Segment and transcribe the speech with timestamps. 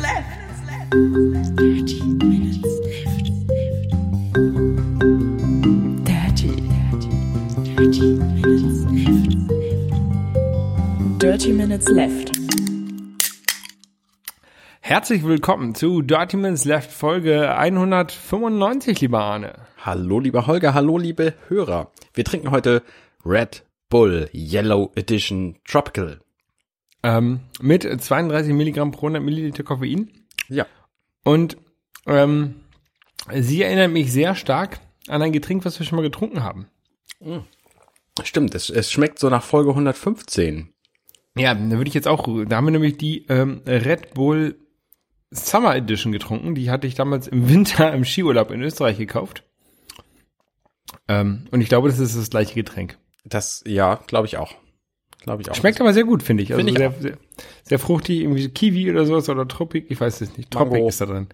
[0.00, 0.16] Dirty
[2.02, 3.26] Minutes Left.
[6.06, 7.12] Dirty, dirty,
[7.76, 9.32] dirty Minutes Left.
[11.18, 12.32] Dirty Minutes Left.
[14.80, 19.52] Herzlich willkommen zu Dirty Minutes Left Folge 195, lieber Arne.
[19.84, 21.90] Hallo, lieber Holger, hallo, liebe Hörer.
[22.14, 22.82] Wir trinken heute
[23.26, 26.20] Red Bull Yellow Edition Tropical.
[27.02, 30.10] Ähm, mit 32 Milligramm pro 100 Milliliter Koffein.
[30.48, 30.66] Ja.
[31.24, 31.56] Und
[32.06, 32.56] ähm,
[33.32, 36.66] sie erinnert mich sehr stark an ein Getränk, was wir schon mal getrunken haben.
[38.22, 40.72] Stimmt, es, es schmeckt so nach Folge 115.
[41.36, 44.58] Ja, da würde ich jetzt auch, da haben wir nämlich die ähm, Red Bull
[45.30, 46.54] Summer Edition getrunken.
[46.54, 49.44] Die hatte ich damals im Winter im Skiurlaub in Österreich gekauft.
[51.08, 52.98] Ähm, und ich glaube, das ist das gleiche Getränk.
[53.24, 54.54] Das, ja, glaube ich auch.
[55.22, 55.54] Glaube ich auch.
[55.54, 56.52] Schmeckt aber sehr gut, finde ich.
[56.52, 57.18] Also Finde ich sehr, sehr,
[57.64, 60.50] sehr fruchtig, irgendwie so Kiwi oder sowas oder Tropik, ich weiß es nicht.
[60.50, 60.88] Tropik Mango.
[60.88, 61.28] ist da drin.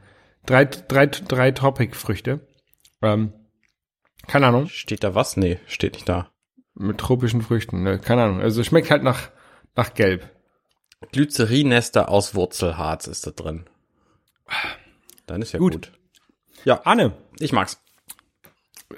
[0.44, 2.40] Drei, drei, drei Tropik-Früchte.
[3.02, 3.32] Ähm,
[4.26, 4.66] keine Ahnung.
[4.68, 5.36] Steht da was?
[5.36, 6.30] Nee, steht nicht da.
[6.74, 7.98] Mit tropischen Früchten, ne?
[7.98, 8.40] Keine Ahnung.
[8.40, 9.30] Also es schmeckt halt nach,
[9.74, 10.30] nach Gelb.
[11.12, 13.66] Glycerinnester aus Wurzelharz ist da drin.
[15.26, 15.72] Dann ist ja Gut.
[15.72, 15.92] gut.
[16.64, 17.80] Ja, Anne, ich mag's.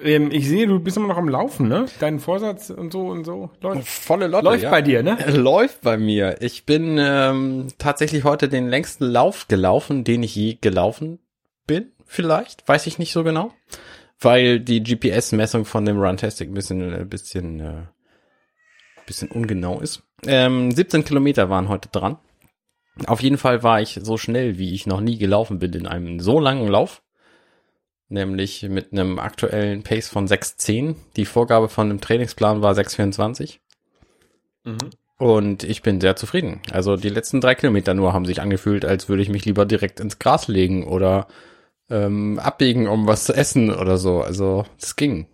[0.03, 1.87] Ähm, ich sehe, du bist immer noch am Laufen, ne?
[2.01, 3.51] Dein Vorsatz und so und so.
[3.61, 5.17] Läuft, Volle Lotte, läuft bei dir, ne?
[5.31, 6.41] Läuft bei mir.
[6.41, 11.19] Ich bin ähm, tatsächlich heute den längsten Lauf gelaufen, den ich je gelaufen
[11.67, 11.93] bin.
[12.05, 13.53] Vielleicht, weiß ich nicht so genau,
[14.21, 17.83] weil die GPS-Messung von dem Runtastic ein bisschen, ein bisschen, äh,
[19.07, 20.03] bisschen ungenau ist.
[20.27, 22.19] Ähm, 17 Kilometer waren heute dran.
[23.07, 26.21] Auf jeden Fall war ich so schnell, wie ich noch nie gelaufen bin in einem
[26.21, 27.03] so langen Lauf.
[28.09, 30.95] Nämlich mit einem aktuellen Pace von 6,10.
[31.17, 33.59] Die Vorgabe von dem Trainingsplan war 6,24.
[35.19, 36.61] Und ich bin sehr zufrieden.
[36.71, 40.01] Also die letzten drei Kilometer nur haben sich angefühlt, als würde ich mich lieber direkt
[40.01, 41.27] ins Gras legen oder
[41.91, 44.23] ähm, abbiegen, um was zu essen oder so.
[44.23, 45.27] Also das ging.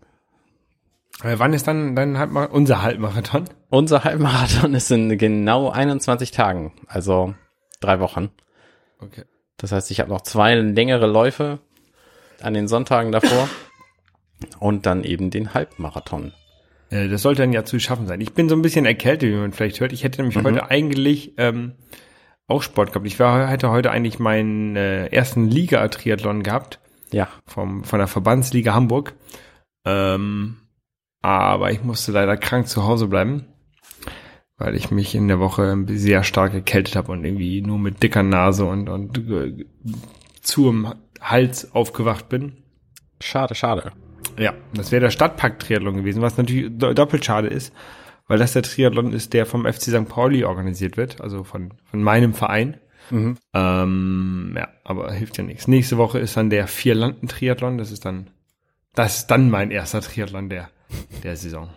[1.20, 3.44] Wann ist dann dein Halbmarathon, unser Halbmarathon?
[3.70, 7.34] Unser Halbmarathon ist in genau 21 Tagen, also
[7.80, 8.30] drei Wochen.
[9.00, 9.24] Okay.
[9.56, 11.60] Das heißt, ich habe noch zwei längere Läufe
[12.42, 13.48] an den Sonntagen davor
[14.58, 16.32] und dann eben den Halbmarathon.
[16.90, 18.20] Äh, Das sollte dann ja zu schaffen sein.
[18.20, 19.92] Ich bin so ein bisschen erkältet, wie man vielleicht hört.
[19.92, 21.72] Ich hätte nämlich heute eigentlich ähm,
[22.46, 23.06] auch Sport gehabt.
[23.06, 26.80] Ich war, hätte heute eigentlich meinen äh, ersten Liga-Triathlon gehabt
[27.10, 29.14] Ja, vom, von der Verbandsliga Hamburg.
[29.86, 30.56] Ähm,
[31.22, 33.46] aber ich musste leider krank zu Hause bleiben,
[34.58, 38.22] weil ich mich in der Woche sehr stark erkältet habe und irgendwie nur mit dicker
[38.22, 39.64] Nase und, und äh,
[40.42, 42.62] zu im Hals aufgewacht bin.
[43.20, 43.92] schade, schade.
[44.38, 47.72] Ja, das wäre der Stadtpark-Triathlon gewesen, was natürlich do doppelt schade ist,
[48.26, 50.08] weil das der Triathlon ist, der vom FC St.
[50.08, 52.78] Pauli organisiert wird, also von, von meinem Verein.
[53.52, 55.68] Ähm, ja, aber hilft ja nichts.
[55.68, 58.30] Nächste Woche ist dann der Vier-Landen-Triathlon, das ist dann,
[58.94, 60.70] das ist dann mein erster Triathlon der,
[61.22, 61.70] der Saison.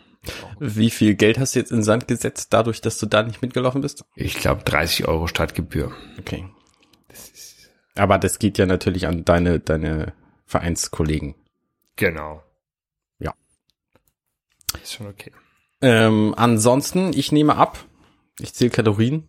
[0.60, 3.42] Wie viel Geld hast du jetzt in den Sand gesetzt, dadurch, dass du da nicht
[3.42, 4.04] mitgelaufen bist?
[4.16, 5.92] Ich glaube 30 Euro Stadtgebühr.
[6.20, 6.46] Okay.
[7.98, 10.14] Aber das geht ja natürlich an deine, deine
[10.46, 11.36] Vereinskollegen.
[11.96, 12.44] Genau.
[13.20, 13.34] Ja.
[14.82, 15.32] Ist schon okay.
[15.82, 17.86] Ähm, ansonsten, ich nehme ab.
[18.40, 19.28] Ich zähle Kalorien.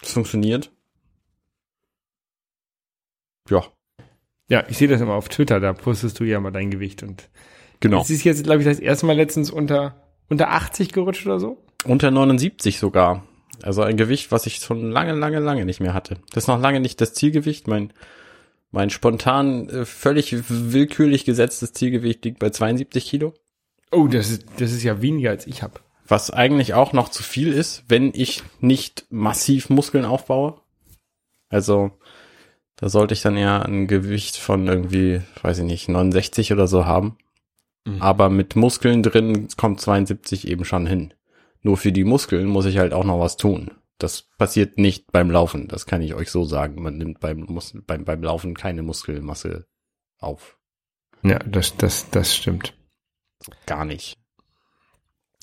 [0.00, 0.72] Das funktioniert.
[3.48, 3.64] Ja,
[4.48, 7.28] Ja, ich sehe das immer auf Twitter, da postest du ja mal dein Gewicht und
[7.80, 8.00] genau.
[8.00, 11.64] es ist jetzt, glaube ich, das erste Mal letztens unter, unter 80 gerutscht oder so.
[11.84, 13.24] Unter 79 sogar.
[13.60, 16.16] Also ein Gewicht, was ich schon lange, lange, lange nicht mehr hatte.
[16.32, 17.68] Das ist noch lange nicht das Zielgewicht.
[17.68, 17.92] Mein,
[18.70, 23.34] mein spontan äh, völlig willkürlich gesetztes Zielgewicht liegt bei 72 Kilo.
[23.90, 25.80] Oh, das ist, das ist ja weniger als ich habe.
[26.08, 30.60] Was eigentlich auch noch zu viel ist, wenn ich nicht massiv Muskeln aufbaue.
[31.48, 31.92] Also,
[32.76, 36.86] da sollte ich dann eher ein Gewicht von irgendwie, weiß ich nicht, 69 oder so
[36.86, 37.16] haben.
[38.00, 41.12] Aber mit Muskeln drin kommt 72 eben schon hin.
[41.62, 43.70] Nur für die Muskeln muss ich halt auch noch was tun.
[43.98, 46.82] Das passiert nicht beim Laufen, das kann ich euch so sagen.
[46.82, 49.66] Man nimmt beim, Mus beim, beim Laufen keine Muskelmasse
[50.18, 50.58] auf.
[51.22, 52.74] Ja, das, das, das stimmt.
[53.66, 54.18] Gar nicht.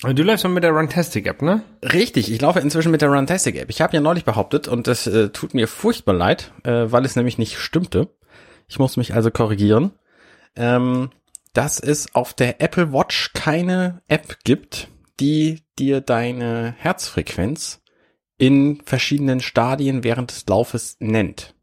[0.02, 1.62] Du läufst mal mit der Runtastic App, ne?
[1.82, 3.68] Richtig, ich laufe inzwischen mit der Runtastic App.
[3.68, 7.16] Ich habe ja neulich behauptet, und das äh, tut mir furchtbar leid, äh, weil es
[7.16, 8.08] nämlich nicht stimmte.
[8.66, 9.92] Ich muss mich also korrigieren,
[10.56, 11.10] ähm,
[11.52, 14.88] dass es auf der Apple Watch keine App gibt,
[15.20, 17.82] die dir deine Herzfrequenz
[18.38, 21.54] in verschiedenen Stadien während des Laufes nennt.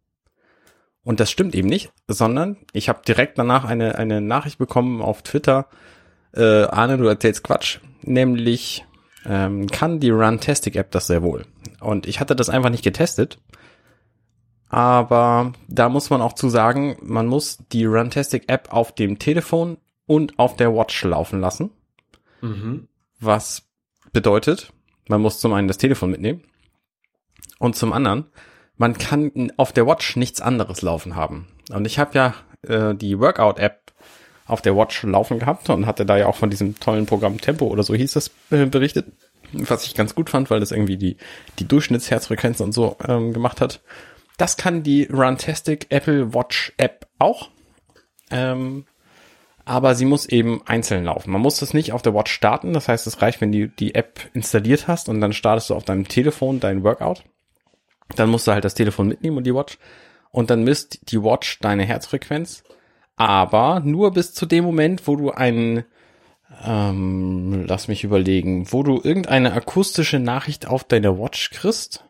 [1.03, 5.23] Und das stimmt eben nicht, sondern ich habe direkt danach eine, eine Nachricht bekommen auf
[5.23, 5.67] Twitter,
[6.33, 8.85] äh, Arne, du erzählst Quatsch, nämlich
[9.25, 11.45] ähm, kann die Runtastic App das sehr wohl.
[11.79, 13.39] Und ich hatte das einfach nicht getestet,
[14.69, 19.77] Aber da muss man auch zu sagen, man muss die Runtastic App auf dem Telefon
[20.05, 21.71] und auf der Watch laufen lassen.
[23.19, 23.63] Was
[24.13, 24.71] bedeutet,
[25.07, 26.43] man muss zum einen das Telefon mitnehmen
[27.59, 28.25] und zum anderen,
[28.77, 31.47] man kann auf der Watch nichts anderes laufen haben.
[31.71, 32.33] Und ich habe ja
[32.67, 33.91] äh, die Workout-App
[34.45, 37.67] auf der Watch laufen gehabt und hatte da ja auch von diesem tollen Programm Tempo
[37.67, 39.07] oder so hieß das äh, berichtet,
[39.51, 41.17] was ich ganz gut fand, weil das irgendwie die,
[41.59, 43.81] die Durchschnittsherzfrequenz und so ähm, gemacht hat.
[44.37, 47.49] Das kann die Runtastic Apple Watch App auch.
[48.29, 48.85] Ähm,
[49.67, 51.29] aber sie muss eben einzeln laufen.
[51.31, 52.71] Man muss das nicht auf der Watch starten.
[52.71, 55.83] Das heißt, es reicht, wenn du die App installiert hast und dann startest du auf
[55.83, 57.25] deinem Telefon dein Workout.
[58.15, 59.77] Dann musst du halt das Telefon mitnehmen und die Watch.
[60.31, 62.63] Und dann misst die Watch deine Herzfrequenz.
[63.17, 65.83] Aber nur bis zu dem Moment, wo du einen,
[66.63, 72.05] ähm, lass mich überlegen, wo du irgendeine akustische Nachricht auf deine Watch kriegst.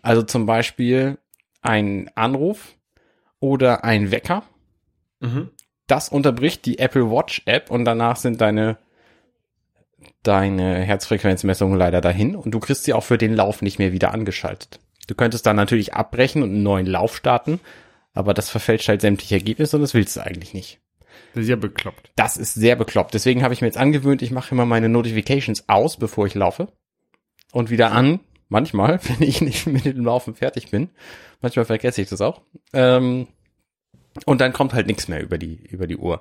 [0.00, 1.18] Also zum Beispiel
[1.60, 2.76] ein Anruf
[3.40, 4.44] oder ein Wecker.
[5.88, 8.78] Das unterbricht die Apple Watch App und danach sind deine
[10.22, 14.12] deine Herzfrequenzmessungen leider dahin und du kriegst sie auch für den Lauf nicht mehr wieder
[14.12, 14.78] angeschaltet.
[15.06, 17.60] Du könntest dann natürlich abbrechen und einen neuen Lauf starten,
[18.12, 20.80] aber das verfälscht halt sämtliche Ergebnisse und das willst du eigentlich nicht.
[21.34, 22.10] Das ist ja bekloppt.
[22.16, 23.14] Das ist sehr bekloppt.
[23.14, 26.68] Deswegen habe ich mir jetzt angewöhnt, ich mache immer meine Notifications aus, bevor ich laufe.
[27.52, 30.90] Und wieder an, manchmal, wenn ich nicht mit dem Laufen fertig bin.
[31.40, 32.42] Manchmal vergesse ich das auch.
[32.72, 33.28] Ähm,
[34.26, 36.20] und dann kommt halt nichts mehr über die, über die Uhr.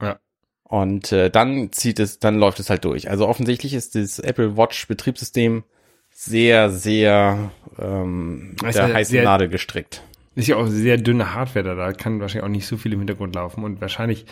[0.00, 0.18] Ja.
[0.64, 3.10] Und äh, dann zieht es, dann läuft es halt durch.
[3.10, 5.62] Also offensichtlich ist das Apple Watch Betriebssystem
[6.10, 10.02] sehr, sehr ähm, der ja heißen sehr- Nadel gestrickt.
[10.36, 12.98] Ist ja auch sehr dünne Hardware da, da kann wahrscheinlich auch nicht so viel im
[12.98, 14.26] Hintergrund laufen und wahrscheinlich,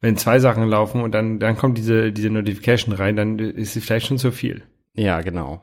[0.00, 3.84] wenn zwei Sachen laufen und dann, dann kommt diese, diese Notification rein, dann ist es
[3.84, 4.62] vielleicht schon zu viel.
[4.94, 5.62] Ja, genau.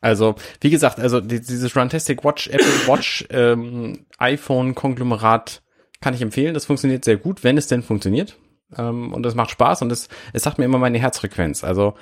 [0.00, 5.61] Also, wie gesagt, also die- dieses Runtastic Watch, Apple Watch, ähm, iPhone-Konglomerat
[6.02, 6.52] kann ich empfehlen.
[6.52, 8.36] Das funktioniert sehr gut, wenn es denn funktioniert.
[8.76, 11.64] Ähm, und es macht Spaß und es, es sagt mir immer meine Herzfrequenz.
[11.64, 11.94] Also,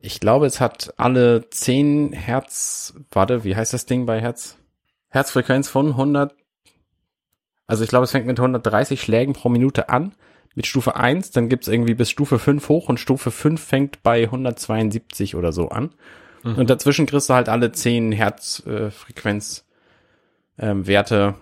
[0.00, 4.56] ich glaube, es hat alle 10 Herz, warte, wie heißt das Ding bei Herz?
[5.10, 6.34] Herzfrequenz von 100,
[7.66, 10.14] also ich glaube, es fängt mit 130 Schlägen pro Minute an.
[10.54, 14.24] Mit Stufe 1, dann gibt's irgendwie bis Stufe 5 hoch und Stufe 5 fängt bei
[14.24, 15.94] 172 oder so an.
[16.44, 19.64] Und dazwischen kriegst du halt alle 10 Herzfrequenz
[20.58, 21.36] äh, ähm, Werte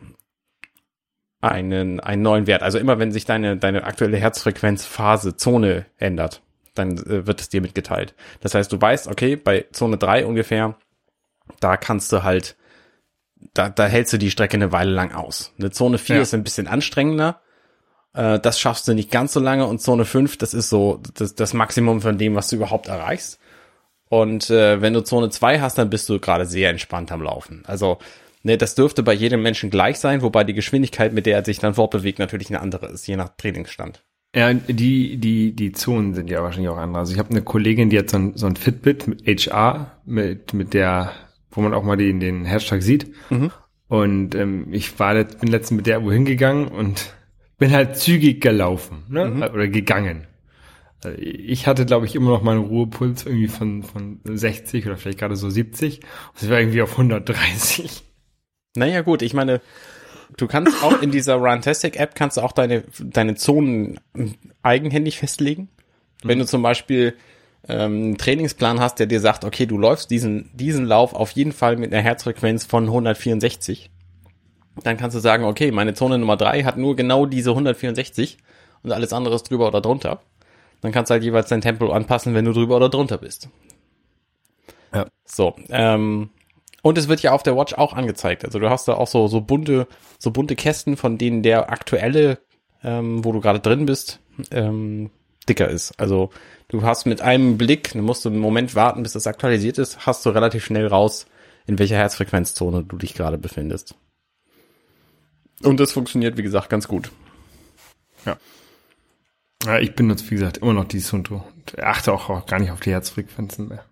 [1.40, 2.62] einen, einen neuen Wert.
[2.62, 6.42] Also immer wenn sich deine, deine aktuelle Herzfrequenzphase, Zone ändert,
[6.74, 8.14] dann äh, wird es dir mitgeteilt.
[8.40, 10.76] Das heißt, du weißt, okay, bei Zone 3 ungefähr,
[11.60, 12.56] da kannst du halt,
[13.54, 15.52] da, da hältst du die Strecke eine Weile lang aus.
[15.58, 16.22] Eine Zone 4 Ja.
[16.22, 17.40] ist ein bisschen anstrengender.
[18.12, 21.34] Äh, das schaffst du nicht ganz so lange und Zone 5, das ist so das,
[21.34, 23.38] das Maximum von dem, was du überhaupt erreichst.
[24.08, 27.62] Und äh, wenn du Zone 2 hast, dann bist du gerade sehr entspannt am Laufen.
[27.66, 27.98] Also,
[28.42, 31.58] ne, das dürfte bei jedem Menschen gleich sein, wobei die Geschwindigkeit, mit der er sich
[31.58, 34.02] dann fortbewegt, natürlich eine andere ist, je nach Trainingsstand.
[34.34, 37.00] Ja, die, die, die Zonen sind ja wahrscheinlich auch andere.
[37.00, 40.54] Also ich habe eine Kollegin, die hat so ein, so ein Fitbit mit HR, mit,
[40.54, 41.12] mit der,
[41.50, 43.12] wo man auch mal den, den Herzschlag sieht.
[43.88, 47.12] Und ähm, ich war bin letztens mit der wohin gegangen und
[47.58, 49.50] bin halt zügig gelaufen, ne?
[49.52, 50.28] Oder gegangen.
[51.02, 55.18] Also Ich hatte, glaube ich, immer noch meinen Ruhepuls irgendwie von, von 60 oder vielleicht
[55.18, 55.98] gerade so 70.
[55.98, 58.04] Und es war irgendwie auf 130.
[58.76, 59.60] Naja, gut, ich meine,
[60.36, 64.00] du kannst auch in dieser Runtastic App kannst du auch deine, deine Zonen
[64.62, 65.68] eigenhändig festlegen.
[66.22, 67.14] Wenn du zum Beispiel
[67.68, 71.52] ähm, einen Trainingsplan hast, der dir sagt, okay, du läufst diesen, diesen Lauf auf jeden
[71.52, 73.90] Fall mit einer Herzfrequenz von 164,
[74.82, 78.38] dann kannst du sagen, okay, meine Zone Nummer drei hat nur genau diese 164
[78.82, 80.20] und alles andere ist drüber oder drunter.
[80.80, 83.48] Dann kannst du halt jeweils dein Tempo anpassen, wenn du drüber oder drunter bist.
[84.94, 85.06] Ja.
[85.24, 86.30] So, ähm,
[86.82, 88.44] und es wird ja auf der Watch auch angezeigt.
[88.44, 89.86] Also du hast da auch so, so bunte,
[90.18, 92.38] so bunte Kästen, von denen der aktuelle,
[92.82, 94.20] ähm, wo du gerade drin bist,
[94.50, 95.10] ähm,
[95.48, 95.98] dicker ist.
[95.98, 96.30] Also
[96.68, 100.24] du hast mit einem Blick, du musst einen Moment warten, bis das aktualisiert ist, hast
[100.24, 101.26] du relativ schnell raus,
[101.66, 103.94] in welcher Herzfrequenzzone du dich gerade befindest.
[105.62, 107.10] Und das funktioniert, wie gesagt, ganz gut.
[109.64, 111.44] Ja, ich benutze, wie gesagt, immer noch die Sunto.
[111.76, 113.84] Achte auch, auch gar nicht auf die Herzfrequenzen mehr.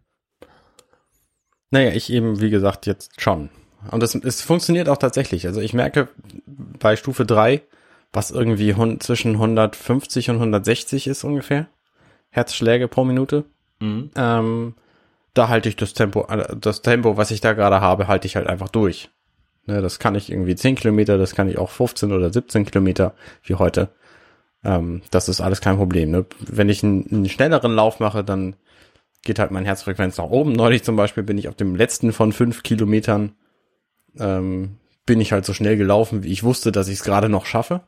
[1.71, 3.51] Naja, ich eben, wie gesagt, jetzt schon.
[3.91, 5.47] Und es, es funktioniert auch tatsächlich.
[5.47, 6.09] Also ich merke
[6.47, 7.63] bei Stufe 3,
[8.13, 11.69] was irgendwie zwischen 150 und 160 ist ungefähr,
[12.31, 13.45] Herzschläge pro Minute,
[14.17, 14.75] ähm,
[15.35, 18.37] da halte ich das Tempo, äh, das Tempo, was ich da gerade habe, halte ich
[18.37, 19.11] halt einfach durch.
[19.67, 23.15] Ne, das kann ich irgendwie 10 Kilometer, das kann ich auch 15 oder 17 Kilometer
[23.45, 23.91] wie heute.
[24.65, 26.11] Ähm, das ist alles kein Problem.
[26.11, 26.27] Ne?
[26.41, 28.57] Wenn ich einen, einen schnelleren Lauf mache, dann
[29.23, 30.53] geht halt mein Herzfrequenz nach oben.
[30.53, 33.33] Neulich zum Beispiel bin ich auf dem letzten von fünf Kilometern,
[34.19, 37.47] ähm, bin ich halt so schnell gelaufen, wie ich wusste, dass ich es gerade noch
[37.47, 37.83] schaffe.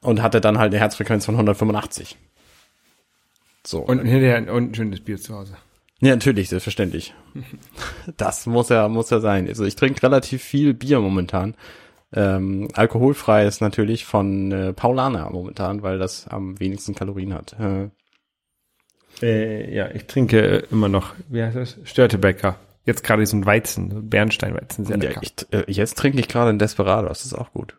[0.00, 2.16] Und hatte dann halt eine Herzfrequenz von 185.
[3.66, 3.80] So.
[3.80, 5.56] Und hinterher und ein schönes Bier zu Hause.
[6.00, 7.14] Ja, natürlich, selbstverständlich.
[8.16, 9.48] Das muss ja, muss ja sein.
[9.48, 11.54] Also ich trinke relativ viel Bier momentan.
[12.12, 17.54] Ähm, alkoholfrei ist natürlich von äh, Paulaner momentan, weil das am wenigsten Kalorien hat.
[17.60, 17.90] Äh,
[19.22, 21.76] Äh, ja, ich trinke immer noch, wie heißt das?
[21.84, 22.56] Störtebäcker.
[22.84, 25.20] Jetzt gerade ein Weizen, Bernsteinweizen, sehr ja, lecker.
[25.22, 27.76] ich, äh, jetzt trinke ich gerade ein Desperado, das ist auch gut.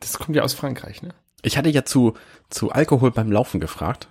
[0.00, 1.10] Das kommt ja aus Frankreich, ne?
[1.42, 2.14] Ich hatte ja zu,
[2.50, 4.08] zu Alkohol beim Laufen gefragt.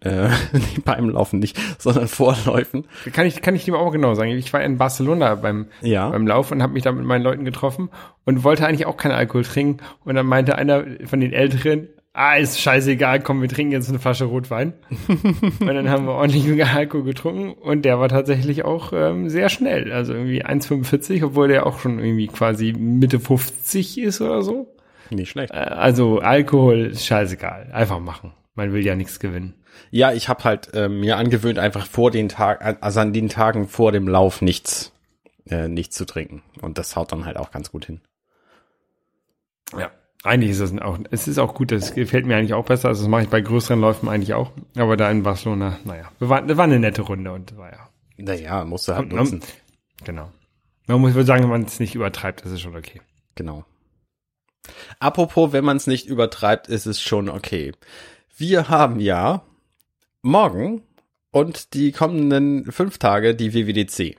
[0.00, 2.86] Äh, nee, beim Laufen nicht, sondern vor Läufen.
[3.12, 4.30] Kann ich, kann ich ihm auch genau sagen.
[4.32, 6.10] Ich war in Barcelona beim, Ja.
[6.10, 7.88] beim Lauf und habe mich da mit meinen Leuten getroffen
[8.26, 9.82] und wollte eigentlich auch keinen Alkohol trinken.
[10.04, 13.98] Und dann meinte einer von den Älteren, ah, ist scheißegal, komm, wir trinken jetzt eine
[13.98, 14.72] Flasche Rotwein.
[15.08, 19.92] und dann haben wir ordentlich Alkohol getrunken und der war tatsächlich auch ähm, sehr schnell.
[19.92, 24.74] Also irgendwie 1,45, obwohl der auch schon irgendwie quasi Mitte 50 ist oder so.
[25.10, 25.52] Nicht schlecht.
[25.52, 27.70] Äh, Also Alkohol ist scheißegal.
[27.72, 28.32] Einfach machen.
[28.54, 29.54] Man will ja nichts gewinnen.
[29.90, 33.66] Ja, ich habe halt äh, mir angewöhnt, einfach vor den Tagen, also an den Tagen
[33.66, 34.92] vor dem Lauf nichts,
[35.50, 36.42] äh, nichts zu trinken.
[36.62, 38.00] Und das haut dann halt auch ganz gut hin.
[39.76, 39.90] Ja.
[40.24, 42.88] Eigentlich ist das auch, es ist auch gut, das gefällt mir eigentlich auch besser.
[42.88, 44.52] Also das mache ich bei größeren Läufen eigentlich auch.
[44.74, 47.88] Aber da in Barcelona, naja, wir waren, das war eine nette Runde und war ja,
[48.16, 49.42] Naja, musst du halt nutzen.
[50.02, 50.32] genau.
[50.86, 53.02] Man muss wohl sagen, wenn man es nicht übertreibt, ist schon okay.
[53.34, 53.66] Genau.
[54.98, 57.72] Apropos, wenn man es nicht übertreibt, ist es schon okay.
[58.34, 59.42] Wir haben ja
[60.22, 60.82] morgen
[61.32, 64.16] und die kommenden fünf Tage die WWDC.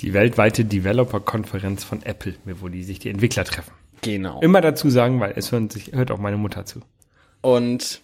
[0.00, 3.72] Die weltweite Developer-Konferenz von Apple, wo die sich die Entwickler treffen.
[4.06, 4.40] Genau.
[4.40, 6.80] Immer dazu sagen, weil es hört, sich, hört auch meine Mutter zu.
[7.40, 8.02] Und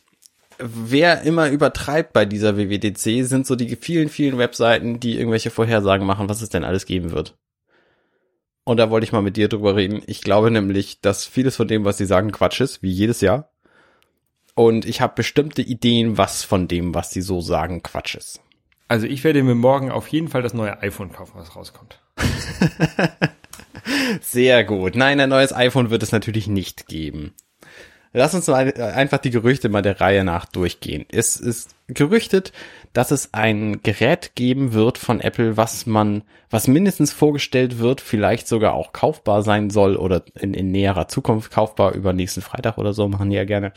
[0.58, 6.04] wer immer übertreibt bei dieser WWDC, sind so die vielen, vielen Webseiten, die irgendwelche Vorhersagen
[6.04, 7.38] machen, was es denn alles geben wird.
[8.64, 10.02] Und da wollte ich mal mit dir drüber reden.
[10.06, 13.52] Ich glaube nämlich, dass vieles von dem, was sie sagen, Quatsch ist, wie jedes Jahr.
[14.56, 18.40] Und ich habe bestimmte Ideen, was von dem, was sie so sagen, Quatsch ist.
[18.88, 22.00] Also ich werde mir morgen auf jeden Fall das neue iPhone kaufen, was rauskommt.
[24.20, 24.94] Sehr gut.
[24.94, 27.32] Nein, ein neues iPhone wird es natürlich nicht geben.
[28.14, 31.06] Lass uns mal äh, einfach die Gerüchte mal der Reihe nach durchgehen.
[31.10, 32.52] Es ist gerüchtet,
[32.92, 38.48] dass es ein Gerät geben wird von Apple, was man, was mindestens vorgestellt wird, vielleicht
[38.48, 42.92] sogar auch kaufbar sein soll oder in, in näherer Zukunft kaufbar über nächsten Freitag oder
[42.92, 43.72] so, machen die ja gerne.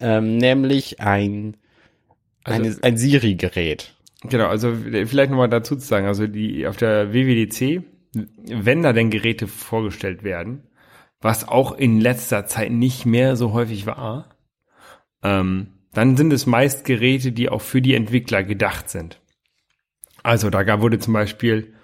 [0.00, 1.56] Ähm, nämlich ein,
[2.44, 3.94] Also- eine, ein Siri-Gerät.
[4.22, 9.10] Genau, also vielleicht nochmal dazu zu sagen, also die auf der WWDC, wenn da denn
[9.10, 10.62] Geräte vorgestellt werden,
[11.20, 14.36] was auch in letzter Zeit nicht mehr so häufig war,
[15.22, 19.20] ähm, dann sind es meist Geräte, die auch für die Entwickler gedacht sind.
[20.22, 21.74] Also da wurde zum Beispiel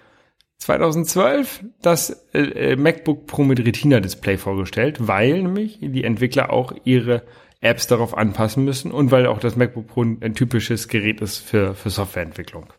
[0.58, 7.22] 2012 das äh, äh, MacBook Pro mit Retina-Display vorgestellt, weil nämlich die Entwickler auch ihre
[7.60, 11.38] Apps darauf anpassen müssen und weil auch das MacBook Pro ein, ein typisches Gerät ist
[11.38, 12.72] für, für Softwareentwicklung.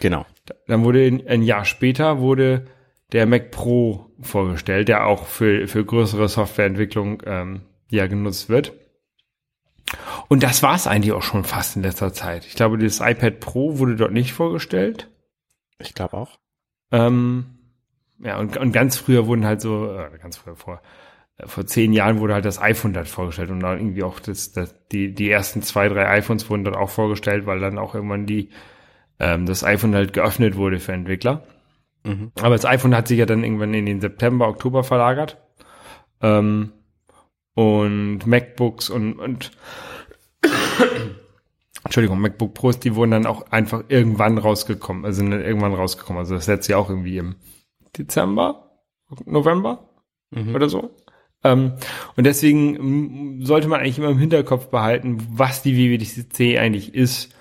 [0.00, 0.26] Genau.
[0.66, 2.66] Dann wurde in- ein Jahr später wurde
[3.12, 8.72] der Mac Pro vorgestellt, der auch für, für größere Softwareentwicklung ähm, ja genutzt wird.
[10.28, 12.46] Und das war es eigentlich auch schon fast in letzter Zeit.
[12.46, 15.10] Ich glaube, das iPad Pro wurde dort nicht vorgestellt.
[15.78, 16.38] Ich glaube auch.
[16.92, 17.58] Ähm,
[18.22, 20.80] ja, und, und ganz früher wurden halt so, äh, ganz früher vor,
[21.38, 24.52] äh, vor zehn Jahren wurde halt das iPhone dort vorgestellt und dann irgendwie auch das,
[24.52, 28.26] das, die, die ersten zwei, drei iPhones wurden dort auch vorgestellt, weil dann auch irgendwann
[28.26, 28.50] die,
[29.20, 31.44] ähm, das iPhone halt geöffnet wurde für Entwickler.
[32.04, 32.32] Mhm.
[32.40, 35.38] Aber das iPhone hat sich ja dann irgendwann in den September, Oktober verlagert.
[36.20, 36.72] Ähm,
[37.54, 39.52] und MacBooks und, und
[41.84, 46.20] Entschuldigung, MacBook Pros, die wurden dann auch einfach irgendwann rausgekommen, also sind dann irgendwann rausgekommen.
[46.20, 47.36] Also das letzte Jahr auch irgendwie im
[47.96, 48.70] Dezember,
[49.24, 49.86] November
[50.32, 50.54] Mhm.
[50.54, 50.94] oder so.
[51.42, 51.72] Ähm,
[52.16, 57.34] und deswegen sollte man eigentlich immer im Hinterkopf behalten, was die WWDC eigentlich ist.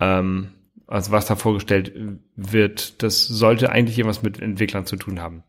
[0.00, 0.52] Ähm,
[0.92, 1.92] also was da vorgestellt
[2.36, 5.42] wird, das sollte eigentlich irgendwas mit Entwicklern zu tun haben.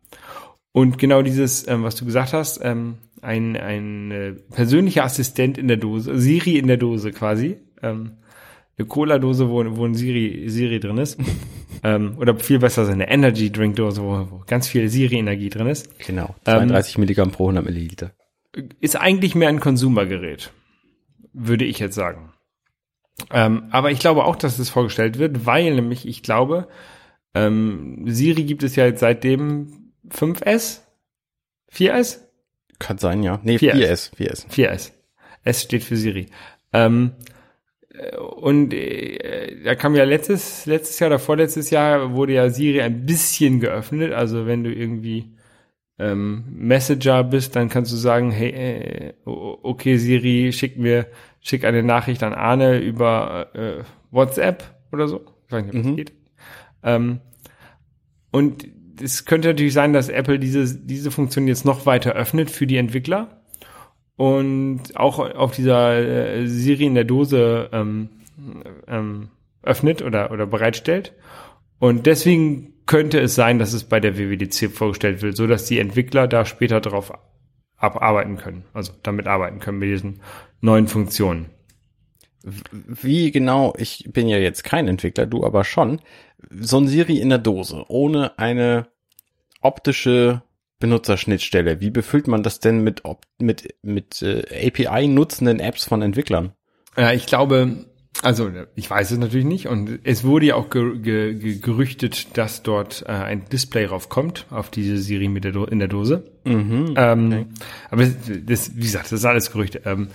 [0.71, 5.67] Und genau dieses, ähm, was du gesagt hast, ähm, ein, ein äh, persönlicher Assistent in
[5.67, 8.13] der Dose, Siri in der Dose quasi, ähm,
[8.77, 11.19] eine Cola-Dose, wo, wo ein Siri, Siri drin ist,
[11.83, 16.35] ähm, oder viel besser so eine Energy-Drink-Dose, wo, wo ganz viel Siri-Energie drin ist, Genau.
[16.45, 18.11] Ähm, 32 Milligramm pro 100 Milliliter.
[18.79, 20.51] ist eigentlich mehr ein Konsumergerät,
[21.33, 22.32] würde ich jetzt sagen.
[23.31, 26.67] Ähm, aber ich glaube auch, dass es vorgestellt wird, weil nämlich ich glaube,
[27.33, 30.81] ähm, Siri gibt es ja jetzt seitdem 5S,
[31.71, 32.19] 4S,
[32.79, 33.39] Kann sein, ja.
[33.43, 34.11] Nee, 4S.
[34.15, 34.15] 4S.
[34.15, 34.49] 4S.
[34.49, 34.91] 4S.
[35.43, 36.27] S steht für Siri.
[36.71, 37.11] Ähm,
[37.89, 42.81] äh, und äh, da kam ja letztes, letztes Jahr oder vorletztes Jahr wurde ja Siri
[42.81, 44.13] ein bisschen geöffnet.
[44.13, 45.35] Also wenn du irgendwie
[45.99, 51.07] ähm, Messenger bist, dann kannst du sagen, hey, äh, okay Siri, schick mir,
[51.41, 55.21] schick eine Nachricht an Arne über äh, WhatsApp oder so.
[55.47, 55.95] Ich weiß nicht, ob das Mhm.
[55.95, 56.13] geht.
[56.83, 57.19] Ähm,
[58.31, 58.67] und
[59.01, 62.77] es könnte natürlich sein, dass Apple diese, diese Funktion jetzt noch weiter öffnet für die
[62.77, 63.41] Entwickler
[64.15, 68.09] und auch auf dieser äh, Siri in der Dose ähm,
[68.87, 69.29] ähm,
[69.63, 71.13] öffnet oder, oder bereitstellt.
[71.79, 75.79] Und deswegen könnte es sein, dass es bei der WWDC vorgestellt wird, so dass die
[75.79, 77.13] Entwickler da später drauf
[77.77, 80.21] abarbeiten können, also damit arbeiten können mit diesen
[80.61, 81.49] neuen Funktionen.
[82.41, 86.01] Wie genau, ich bin ja jetzt kein Entwickler, du aber schon,
[86.49, 88.87] so ein Siri in der Dose, ohne eine
[89.61, 90.43] optische
[90.79, 93.03] Benutzerschnittstelle, wie befüllt man das denn mit,
[93.39, 96.51] mit, mit äh, API-nutzenden Apps von Entwicklern?
[96.97, 97.85] Ja, ich glaube,
[98.21, 102.37] also ich weiß es natürlich nicht und es wurde ja auch ge ge ge gerüchtet,
[102.37, 106.23] dass dort äh, ein Display raufkommt auf diese Siri mit der Do in der Dose.
[106.45, 106.93] Mhm.
[106.95, 107.45] Ähm,
[107.89, 109.81] Aber das, wie gesagt, das ist alles Gerüchte.
[109.85, 110.09] Ähm,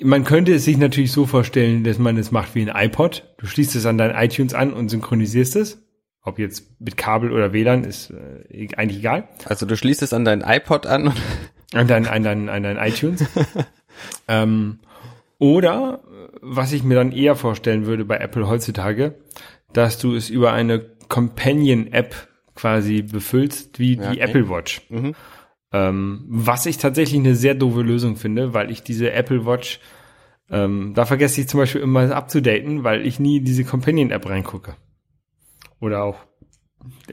[0.00, 3.34] man könnte es sich natürlich so vorstellen, dass man es macht wie ein iPod.
[3.38, 5.82] Du schließt es an dein iTunes an und synchronisierst es.
[6.22, 9.28] Ob jetzt mit Kabel oder WLAN ist äh, eigentlich egal.
[9.46, 11.16] Also du schließt es an dein iPod an und
[11.74, 13.24] An dein, an dein, an dein iTunes.
[14.28, 14.78] ähm,
[15.38, 16.00] oder,
[16.40, 19.18] was ich mir dann eher vorstellen würde bei Apple heutzutage,
[19.72, 22.14] dass du es über eine Companion-App
[22.54, 24.30] quasi befüllst, wie Ja, die okay.
[24.30, 24.82] Apple Watch.
[24.88, 25.14] Mhm.
[25.72, 29.80] Ähm, was ich tatsächlich eine sehr doofe Lösung finde, weil ich diese Apple Watch,
[30.50, 34.76] ähm, da vergesse ich zum Beispiel immer abzudaten, weil ich nie in diese Companion-App reingucke.
[35.80, 36.16] Oder auch,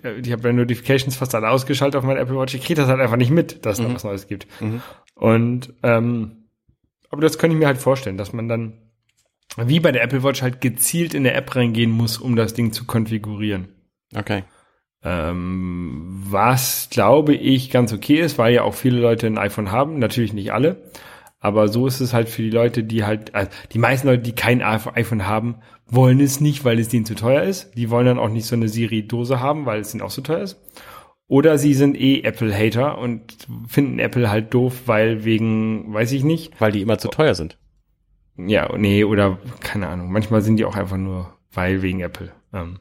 [0.04, 2.54] äh, ich habe meine Notifications fast alle ausgeschaltet auf meiner Apple Watch.
[2.56, 4.48] Ich kriege das halt einfach nicht mit, dass es da was Neues gibt.
[4.62, 4.82] Mhm.
[5.16, 6.46] Und ähm,
[7.10, 8.74] aber das könnte ich mir halt vorstellen, dass man dann
[9.58, 12.72] wie bei der Apple Watch halt gezielt in der App reingehen muss, um das Ding
[12.72, 13.70] zu konfigurieren.
[14.16, 14.44] Okay.
[15.04, 20.00] Ähm, was glaube ich ganz okay ist, weil ja auch viele Leute ein iPhone haben,
[20.00, 20.90] natürlich nicht alle,
[21.46, 24.34] aber so ist es halt für die Leute, die halt, also die meisten Leute, die
[24.34, 27.72] kein iPhone haben, wollen es nicht, weil es denen zu teuer ist.
[27.76, 30.42] Die wollen dann auch nicht so eine Siri-Dose haben, weil es ihnen auch zu teuer
[30.42, 30.60] ist.
[31.28, 36.60] Oder sie sind eh Apple-Hater und finden Apple halt doof, weil wegen, weiß ich nicht,
[36.60, 37.60] Weil die immer zu teuer sind.
[38.38, 40.12] Ja, nee, oder keine Ahnung.
[40.12, 42.32] Manchmal sind die auch einfach nur, weil wegen Apple.
[42.54, 42.80] Ähm,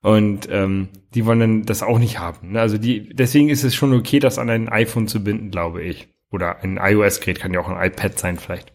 [0.00, 2.52] und ähm, die wollen dann das auch nicht haben.
[2.52, 2.60] Ne?
[2.60, 6.08] Also die, deswegen ist es schon okay, das an ein iPhone zu binden, glaube ich.
[6.30, 8.72] Oder ein iOS-Gerät kann ja auch ein iPad sein vielleicht.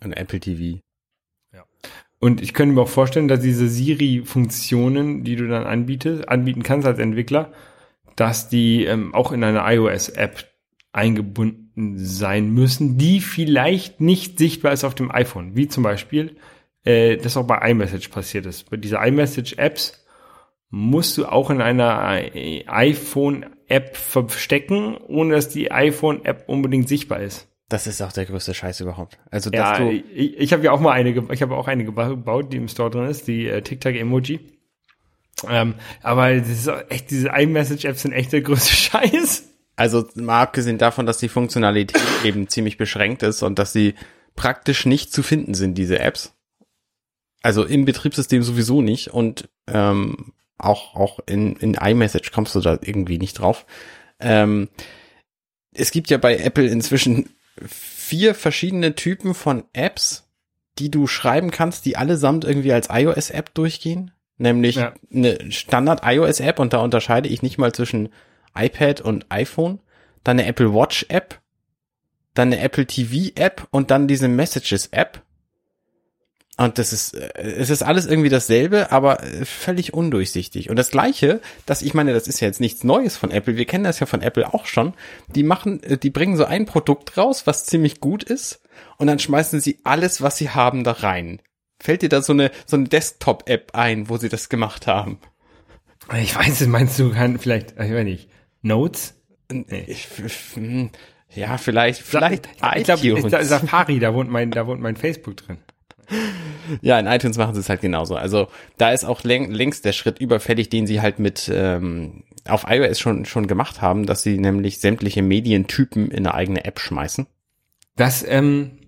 [0.00, 0.80] Ein Apple TV.
[2.18, 6.86] Und ich könnte mir auch vorstellen, dass diese Siri-Funktionen, die du dann anbietest, anbieten kannst
[6.86, 7.52] als Entwickler,
[8.16, 10.44] dass die ähm, auch in eine iOS-App
[10.92, 15.56] eingebunden sein müssen, die vielleicht nicht sichtbar ist auf dem iPhone.
[15.56, 16.36] Wie zum Beispiel,
[16.84, 18.70] äh, das auch bei iMessage passiert ist.
[18.70, 20.04] Bei dieser iMessage-Apps
[20.70, 27.48] musst du auch in einer äh, iPhone-App verstecken, ohne dass die iPhone-App unbedingt sichtbar ist.
[27.68, 29.18] Das ist auch der größte Scheiß überhaupt.
[29.30, 31.84] Also, dass Ja, du, ich, ich habe ja auch mal eine, ich habe auch eine
[31.84, 34.40] geba- gebaut, die im Store drin ist, die äh, TikTok-Emoji.
[35.48, 39.52] Ähm, aber das ist echt, diese iMessage-Apps sind echt der größte Scheiß.
[39.76, 43.94] Also mal abgesehen davon, dass die Funktionalität eben ziemlich beschränkt ist und dass sie
[44.34, 46.34] praktisch nicht zu finden sind, diese Apps.
[47.42, 52.78] Also im Betriebssystem sowieso nicht und ähm, auch, auch in, in iMessage kommst du da
[52.82, 53.66] irgendwie nicht drauf.
[54.18, 54.68] Ähm,
[55.74, 57.28] es gibt ja bei Apple inzwischen
[57.66, 60.24] vier verschiedene Typen von Apps,
[60.78, 64.10] die du schreiben kannst, die allesamt irgendwie als iOS-App durchgehen.
[64.38, 64.94] Nämlich Ja.
[65.12, 68.10] eine Standard-iOS-App und da unterscheide ich nicht mal zwischen
[68.56, 69.80] iPad und iPhone,
[70.24, 71.40] dann eine Apple Watch App,
[72.34, 75.22] dann eine Apple TV App und dann diese Messages App.
[76.58, 80.70] Und das ist, äh, es ist alles irgendwie dasselbe, aber äh, völlig undurchsichtig.
[80.70, 83.56] Und das Gleiche, dass ich meine, das ist ja jetzt nichts Neues von Apple.
[83.56, 84.94] Wir kennen das ja von Apple auch schon.
[85.28, 88.62] Die machen, äh, die bringen so ein Produkt raus, was ziemlich gut ist,
[88.98, 91.40] und dann schmeißen sie alles, was sie haben, da rein.
[91.78, 95.18] Fällt dir da so eine, so eine Desktop-App ein, wo sie das gemacht haben?
[96.18, 98.28] Ich weiß, es meinst du kann vielleicht, ich weiß nicht,
[98.66, 99.14] Notes?
[99.86, 100.08] Ich,
[100.54, 100.90] hm,
[101.34, 103.48] ja, vielleicht, vielleicht ich glaube, iTunes.
[103.48, 105.58] Safari, da wohnt mein, da wohnt mein Facebook drin.
[106.82, 108.16] Ja, in iTunes machen sie es halt genauso.
[108.16, 112.64] Also da ist auch läng längst der Schritt überfällig, den sie halt mit ähm, auf
[112.68, 117.26] iOS schon schon gemacht haben, dass sie nämlich sämtliche Medientypen in eine eigene App schmeißen.
[117.96, 118.78] Das ähm,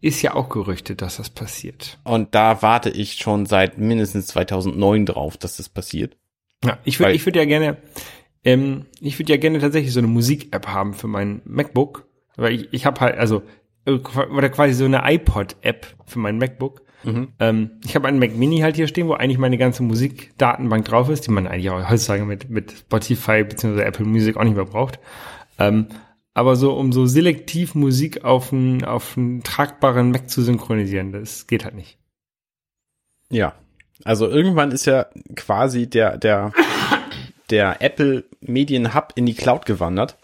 [0.00, 1.98] ist ja auch gerüchtet, dass das passiert.
[2.04, 6.16] Und da warte ich schon seit mindestens 2009 drauf, dass das passiert.
[6.64, 7.76] Ja, ich würde, ich würde ja gerne,
[8.46, 12.06] ähm, ich würde ja gerne tatsächlich so eine Musik-App haben für mein MacBook,
[12.36, 13.42] weil ich, ich habe halt, also
[13.84, 16.86] äh, oder quasi so eine iPod-App für mein MacBook,
[17.38, 21.08] Ähm, ich habe einen Mac Mini halt hier stehen, wo eigentlich meine ganze Musikdatenbank drauf
[21.08, 23.82] ist, die man eigentlich auch heutzutage mit, mit Spotify bzw.
[23.82, 24.98] Apple Music auch nicht mehr braucht.
[25.58, 25.86] Ähm,
[26.34, 31.46] aber so, um so selektiv Musik auf einen, auf einen tragbaren Mac zu synchronisieren, das
[31.46, 31.98] geht halt nicht.
[33.30, 33.54] Ja.
[34.04, 35.06] Also irgendwann ist ja
[35.36, 36.52] quasi der, der,
[37.50, 40.16] der Apple Medien Hub in die Cloud gewandert.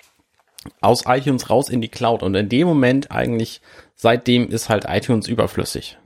[0.80, 2.22] Aus iTunes raus in die Cloud.
[2.22, 3.60] Und in dem Moment eigentlich,
[3.94, 5.98] seitdem ist halt iTunes überflüssig.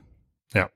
[0.53, 0.69] Ja.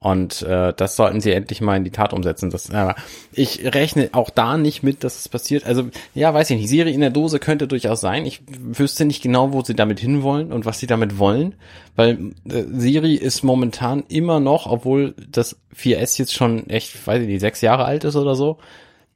[0.00, 2.50] Und äh, das sollten sie endlich mal in die Tat umsetzen.
[2.50, 2.94] Das, aber
[3.32, 5.66] ich rechne auch da nicht mit, dass es passiert.
[5.66, 6.68] Also, ja, weiß ich nicht.
[6.68, 8.24] Siri in der Dose könnte durchaus sein.
[8.24, 11.56] Ich wüsste nicht genau, wo sie damit hinwollen und was sie damit wollen.
[11.96, 17.28] Weil äh, Siri ist momentan immer noch, obwohl das 4S jetzt schon echt, weiß ich
[17.28, 18.58] nicht, sechs Jahre alt ist oder so,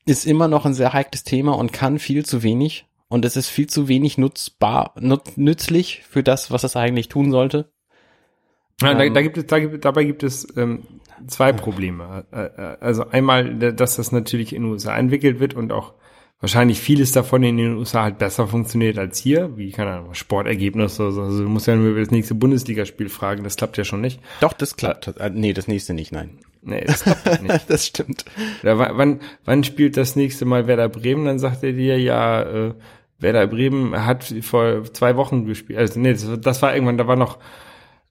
[0.06, 2.86] ist immer noch ein sehr heikles Thema und kann viel zu wenig.
[3.08, 7.30] Und es ist viel zu wenig nutzbar, nut, nützlich für das, was es eigentlich tun
[7.30, 7.70] sollte.
[8.80, 9.14] Ja, da, Ähm.
[9.14, 10.84] da gibt es, da gibt, dabei gibt es ähm,
[11.26, 12.24] zwei Probleme.
[12.32, 15.92] Äh, äh, Also einmal, dass das natürlich in den USA entwickelt wird und auch
[16.40, 21.02] wahrscheinlich vieles davon in den USA halt besser funktioniert als hier, wie, keine Ahnung, Sportergebnisse
[21.02, 21.22] oder so.
[21.22, 24.20] Also du musst ja nur über das nächste Bundesligaspiel fragen, das klappt ja schon nicht.
[24.40, 25.08] Doch, das klappt.
[25.18, 26.38] Äh, nee, das nächste nicht, nein.
[26.64, 27.64] Nee, das klappt halt nicht.
[27.70, 28.24] das stimmt.
[28.62, 31.24] Oder wa- wann, wann spielt das nächste Mal Werder Bremen?
[31.24, 32.74] Dann sagt er dir, ja, äh,
[33.18, 35.78] Werder Bremen hat vor zwei Wochen gespielt.
[35.78, 37.38] Also nee, das, das war irgendwann, da war noch,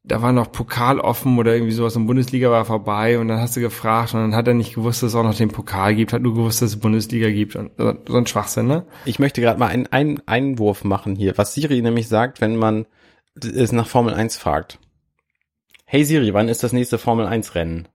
[0.04, 3.56] da war noch Pokal offen oder irgendwie sowas und Bundesliga war vorbei und dann hast
[3.56, 6.12] du gefragt und dann hat er nicht gewusst, dass es auch noch den Pokal gibt,
[6.12, 8.86] hat nur gewusst, dass es Bundesliga gibt und so, so ein Schwachsinn, ne?
[9.06, 12.86] Ich möchte gerade mal einen, einen Einwurf machen hier, was Siri nämlich sagt, wenn man
[13.40, 14.80] es nach Formel 1 fragt.
[15.86, 17.88] Hey Siri, wann ist das nächste Formel 1 Rennen?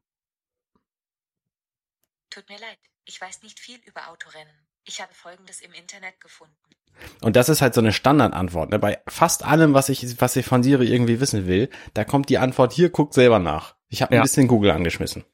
[2.36, 4.52] Tut mir leid, ich weiß nicht viel über Autorennen.
[4.84, 6.52] Ich habe Folgendes im Internet gefunden.
[7.22, 8.68] Und das ist halt so eine Standardantwort.
[8.68, 8.78] Ne?
[8.78, 12.36] Bei fast allem, was ich, was ich von Siri irgendwie wissen will, da kommt die
[12.36, 13.74] Antwort hier, guckt selber nach.
[13.88, 14.22] Ich habe ein Ja.
[14.22, 15.24] bisschen Google angeschmissen.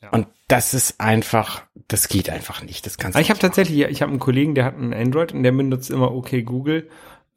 [0.00, 0.10] Ja.
[0.10, 2.86] Und das ist einfach, das geht einfach nicht.
[2.86, 5.42] Das kannst du ich habe tatsächlich, ich habe einen Kollegen, der hat ein Android und
[5.42, 6.88] der benutzt immer okay Google.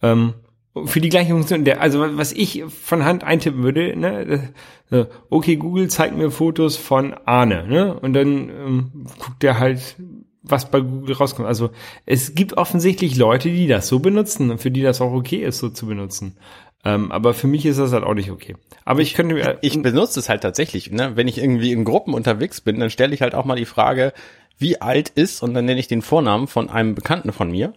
[0.04, 0.36] Ähm,
[0.86, 4.50] für die gleiche Funktion, der, also was ich von Hand eintippen würde, ne,
[4.92, 9.96] äh, okay Google zeigt mir Fotos von Arne, ne, und dann ähm, guckt der halt,
[10.42, 11.48] was bei Google rauskommt.
[11.48, 11.70] Also
[12.06, 15.60] es gibt offensichtlich Leute, die das so benutzen und für die das auch okay ist,
[15.60, 16.38] so zu benutzen.
[16.86, 18.56] Ähm, aber für mich ist das halt auch nicht okay.
[18.86, 21.12] Aber ich könnte mir, Ich benutze es halt tatsächlich, ne?
[21.16, 24.14] Wenn ich irgendwie in Gruppen unterwegs bin, dann stelle ich halt auch mal die Frage,
[24.58, 27.74] wie alt ist, und dann nenne ich den Vornamen von einem Bekannten von mir,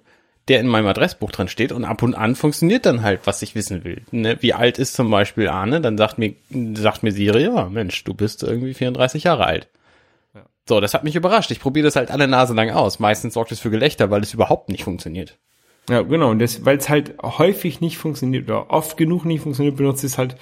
[0.48, 3.54] der in meinem Adressbuch drin steht und ab und an funktioniert dann halt, was ich
[3.54, 4.02] wissen will.
[4.10, 4.38] Ne?
[4.40, 5.80] Wie alt ist zum Beispiel Arne?
[5.80, 6.34] Dann sagt mir,
[6.74, 9.68] sagt mir Siri, ja, Mensch, du bist irgendwie 34 Jahre alt.
[10.34, 10.42] Ja.
[10.68, 11.50] So, das hat mich überrascht.
[11.52, 12.98] Ich probiere das halt alle Nase lang aus.
[12.98, 15.38] Meistens sorgt es für Gelächter, weil es überhaupt nicht funktioniert.
[15.88, 16.30] Ja, genau.
[16.30, 20.18] Und weil es halt häufig nicht funktioniert oder oft genug nicht funktioniert, benutze ich es
[20.18, 20.36] halt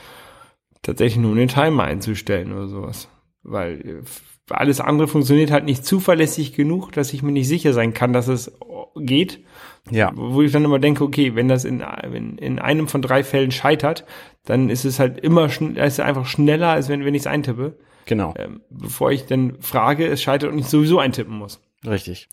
[0.83, 3.09] tatsächlich nur, um den Timer einzustellen oder sowas.
[3.43, 4.03] Weil äh,
[4.51, 8.29] alles andere funktioniert halt nicht zuverlässig genug, dass ich mir nicht sicher sein kann, dass
[8.29, 8.53] es
[8.97, 9.41] geht.
[9.91, 10.13] Ja.
[10.15, 13.51] Wo ich dann immer denke, okay, wenn das in, in, in einem von drei Fällen
[13.51, 14.05] scheitert,
[14.45, 17.27] dann ist es halt immer schn ist es einfach schneller, als wenn, wenn ich es
[17.27, 18.35] eintippe, Genau.
[18.37, 21.61] ähm, bevor ich dann frage, es scheitert und ich sowieso eintippen muss.
[21.87, 22.29] Richtig.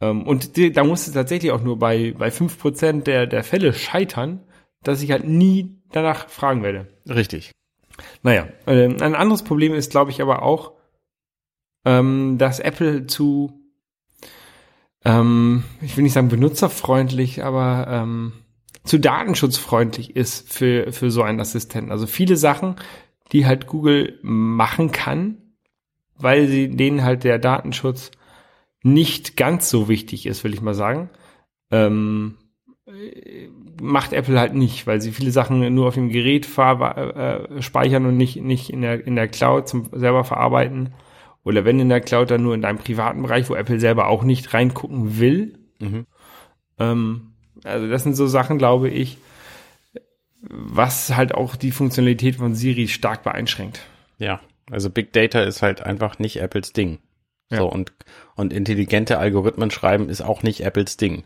[0.00, 3.44] Ähm, und die, da muss es tatsächlich auch nur bei, bei fünf Prozent der, der
[3.44, 4.40] Fälle scheitern,
[4.82, 6.88] dass ich halt nie danach fragen werde.
[7.08, 7.52] Richtig.
[8.22, 10.72] Naja, äh, ein anderes Problem ist, glaube ich, aber auch,
[11.84, 13.52] ähm, dass Apple zu,
[15.04, 18.32] ähm, ich will nicht sagen benutzerfreundlich, aber ähm,
[18.84, 21.90] zu datenschutzfreundlich ist für, für so einen Assistenten.
[21.90, 22.76] Also viele Sachen,
[23.32, 25.38] die halt Google machen kann,
[26.16, 28.10] weil sie denen halt der Datenschutz
[28.82, 31.10] nicht ganz so wichtig ist, will ich mal sagen.
[31.70, 32.36] Ähm,
[32.86, 33.48] äh,
[33.80, 38.16] macht Apple halt nicht, weil sie viele Sachen nur auf dem Gerät äh, speichern und
[38.16, 40.94] nicht, nicht in der, in der Cloud zum selber verarbeiten.
[41.44, 44.24] Oder wenn in der Cloud, dann nur in deinem privaten Bereich, wo Apple selber auch
[44.24, 45.58] nicht reingucken will.
[45.78, 46.06] Mhm.
[46.78, 47.32] Ähm,
[47.64, 49.18] also das sind so Sachen, glaube ich,
[50.40, 53.80] was halt auch die Funktionalität von Siri stark beeinschränkt.
[54.18, 56.98] Ja, also Big Data ist halt einfach nicht Apples Ding.
[57.50, 57.58] Ja.
[57.58, 57.92] So und
[58.36, 61.24] und intelligente Algorithmen schreiben ist auch nicht Apples Ding.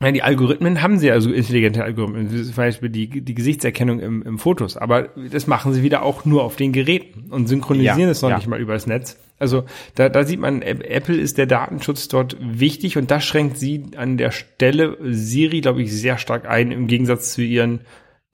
[0.00, 4.38] Ja, die Algorithmen haben sie also intelligente Algorithmen, zum Beispiel die, die Gesichtserkennung im, im
[4.38, 8.22] Fotos, aber das machen sie wieder auch nur auf den Geräten und synchronisieren Ja, es
[8.22, 8.36] noch ja.
[8.36, 9.18] nicht mal übers Netz.
[9.40, 9.64] Also
[9.96, 13.86] da, da sieht man, App- Apple ist der Datenschutz dort wichtig und das schränkt sie
[13.96, 17.80] an der Stelle Siri, glaube ich, sehr stark ein, im Gegensatz zu ihren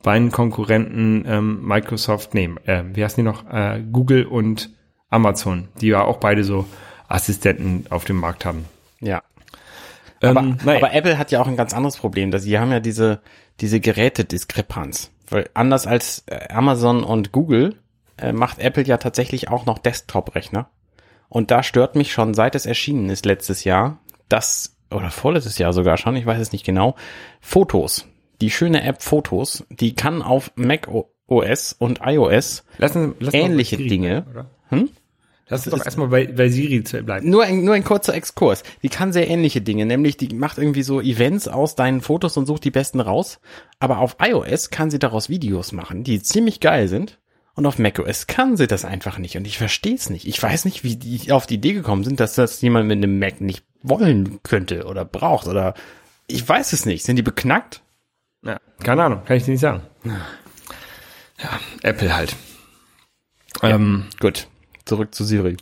[0.02, 4.68] beiden Konkurrenten ähm, Microsoft, nee, äh, wie heißen die noch, äh, Google und
[5.08, 6.66] Amazon, die ja auch beide so
[7.08, 8.66] Assistenten auf dem Markt haben.
[9.00, 9.22] Ja.
[10.20, 10.78] Ähm, Aber, naja.
[10.78, 13.20] aber Apple hat ja auch ein ganz anderes Problem, dass sie haben ja diese
[13.60, 15.10] diese Gerätediskrepanz.
[15.28, 17.76] Weil anders als äh, Amazon und Google
[18.18, 20.68] äh, macht Apple ja tatsächlich auch noch Desktop-Rechner.
[21.28, 23.98] Und da stört mich schon, seit es erschienen ist letztes Jahr,
[24.28, 26.94] dass, oder vorletztes Jahr sogar schon, ich weiß es nicht genau,
[27.40, 28.06] Fotos.
[28.40, 30.88] Die schöne App Fotos, die kann auf Mac
[31.26, 34.26] OS und iOS Lassen, lassen ähnliche Dinge.
[34.30, 34.46] oder?
[34.68, 34.90] Hm?
[35.48, 37.28] Lass uns doch erstmal bei, bei Siri zu bleiben.
[37.28, 38.62] Nur ein, nur ein kurzer Exkurs.
[38.82, 42.46] Die kann sehr ähnliche Dinge, nämlich die macht irgendwie so Events aus deinen Fotos und
[42.46, 43.40] sucht die besten raus.
[43.78, 47.18] Aber auf iOS kann sie daraus Videos machen, die ziemlich geil sind.
[47.56, 49.36] Und auf macOS kann sie das einfach nicht.
[49.36, 50.26] Und ich verstehe es nicht.
[50.26, 53.18] Ich weiß nicht, wie die auf die Idee gekommen sind, dass das jemand mit einem
[53.18, 55.74] Mac nicht wollen könnte oder braucht oder
[56.26, 57.04] ich weiß es nicht.
[57.04, 57.82] Sind die beknackt?
[58.42, 59.82] Ja, keine Ahnung, kann ich dir nicht sagen.
[60.04, 62.34] Ja, Apple halt.
[63.62, 64.48] Ähm, Gut.
[64.84, 65.56] Zurück zu Siri.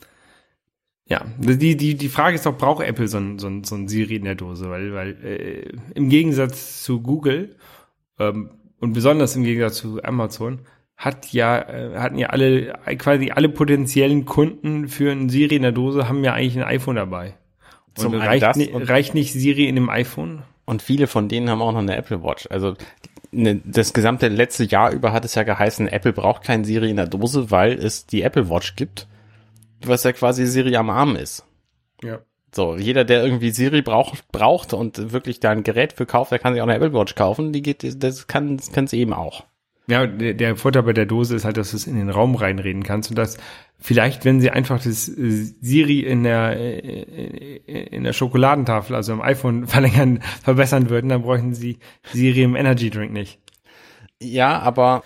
[1.06, 3.88] ja, die, die, die Frage ist doch, braucht Apple so ein, so ein, so ein
[3.88, 4.70] Siri in der Dose?
[4.70, 7.56] Weil, weil äh, im Gegensatz zu Google
[8.18, 10.60] ähm, und besonders im Gegensatz zu Amazon
[10.96, 15.72] hat ja, äh, hatten ja alle, quasi alle potenziellen Kunden für ein Siri in der
[15.72, 17.34] Dose haben ja eigentlich ein iPhone dabei.
[17.88, 20.42] Und Zum reicht, das ni- und- reicht nicht Siri in dem iPhone?
[20.64, 22.46] Und viele von denen haben auch noch eine Apple Watch.
[22.50, 22.76] Also
[23.32, 26.96] ne, das gesamte letzte Jahr über hat es ja geheißen, Apple braucht kein Siri in
[26.96, 29.08] der Dose, weil es die Apple Watch gibt,
[29.88, 31.44] was ja quasi Siri am Arm ist.
[32.02, 32.20] Ja.
[32.54, 36.38] So, jeder, der irgendwie Siri braucht, braucht und wirklich da ein Gerät für kauft, der
[36.38, 37.52] kann sich auch eine Apple Watch kaufen.
[37.52, 39.44] Die geht, das kann, das kann sie eben auch.
[39.88, 42.36] Ja, der, der Vorteil bei der Dose ist halt, dass du es in den Raum
[42.36, 43.36] reinreden kannst und dass
[43.78, 49.20] vielleicht, wenn sie einfach das äh, Siri in der äh, in der Schokoladentafel, also im
[49.20, 51.78] iPhone verlängern, verbessern würden, dann bräuchten sie
[52.12, 53.40] Siri im Energy Drink nicht.
[54.20, 55.02] Ja, aber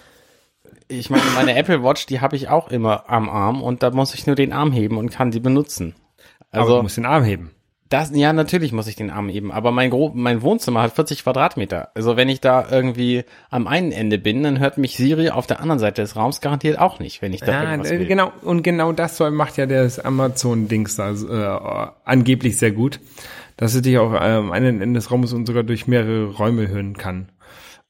[0.88, 4.14] ich meine, meine Apple Watch, die habe ich auch immer am Arm und da muss
[4.14, 5.94] ich nur den Arm heben und kann die benutzen.
[6.50, 7.50] Aber Also du musst den Arm heben.
[7.88, 11.22] Das, ja, natürlich muss ich den Arm heben, aber mein, Gro mein Wohnzimmer hat 40
[11.22, 11.90] Quadratmeter.
[11.94, 15.60] Also wenn ich da irgendwie am einen Ende bin, dann hört mich Siri auf der
[15.60, 18.06] anderen Seite des Raums garantiert auch nicht, wenn ich da Ja, irgendwas äh, will.
[18.06, 22.98] genau, und genau das soll, macht ja das Amazon-Dings da äh, angeblich sehr gut,
[23.56, 26.66] dass es dich auch äh, am einen Ende des Raumes und sogar durch mehrere Räume
[26.66, 27.28] hören kann.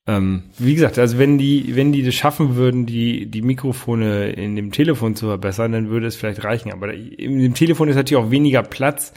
[0.09, 4.55] Ähm, wie gesagt, also wenn die, wenn die das schaffen würden, die, die Mikrofone in
[4.55, 6.73] dem Telefon zu verbessern, dann würde es vielleicht reichen.
[6.73, 9.13] Aber in dem Telefon ist natürlich auch weniger Platz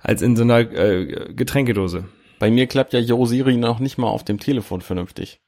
[0.00, 2.04] als in so einer äh, Getränkedose.
[2.38, 5.38] Bei mir klappt ja Yo Siri noch nicht mal auf dem Telefon vernünftig.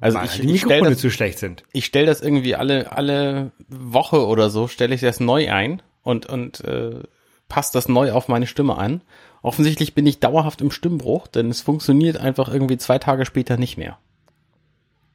[0.00, 1.62] Also Weil ich, die ich stelle Mikrofone das, zu schlecht sind.
[1.72, 6.26] ich stell das irgendwie alle, alle Woche oder so, stelle ich das neu ein und,
[6.26, 7.02] und äh,
[7.48, 9.02] passe das neu auf meine Stimme an.
[9.42, 13.76] Offensichtlich bin ich dauerhaft im Stimmbruch, denn es funktioniert einfach irgendwie zwei Tage später nicht
[13.76, 13.98] mehr.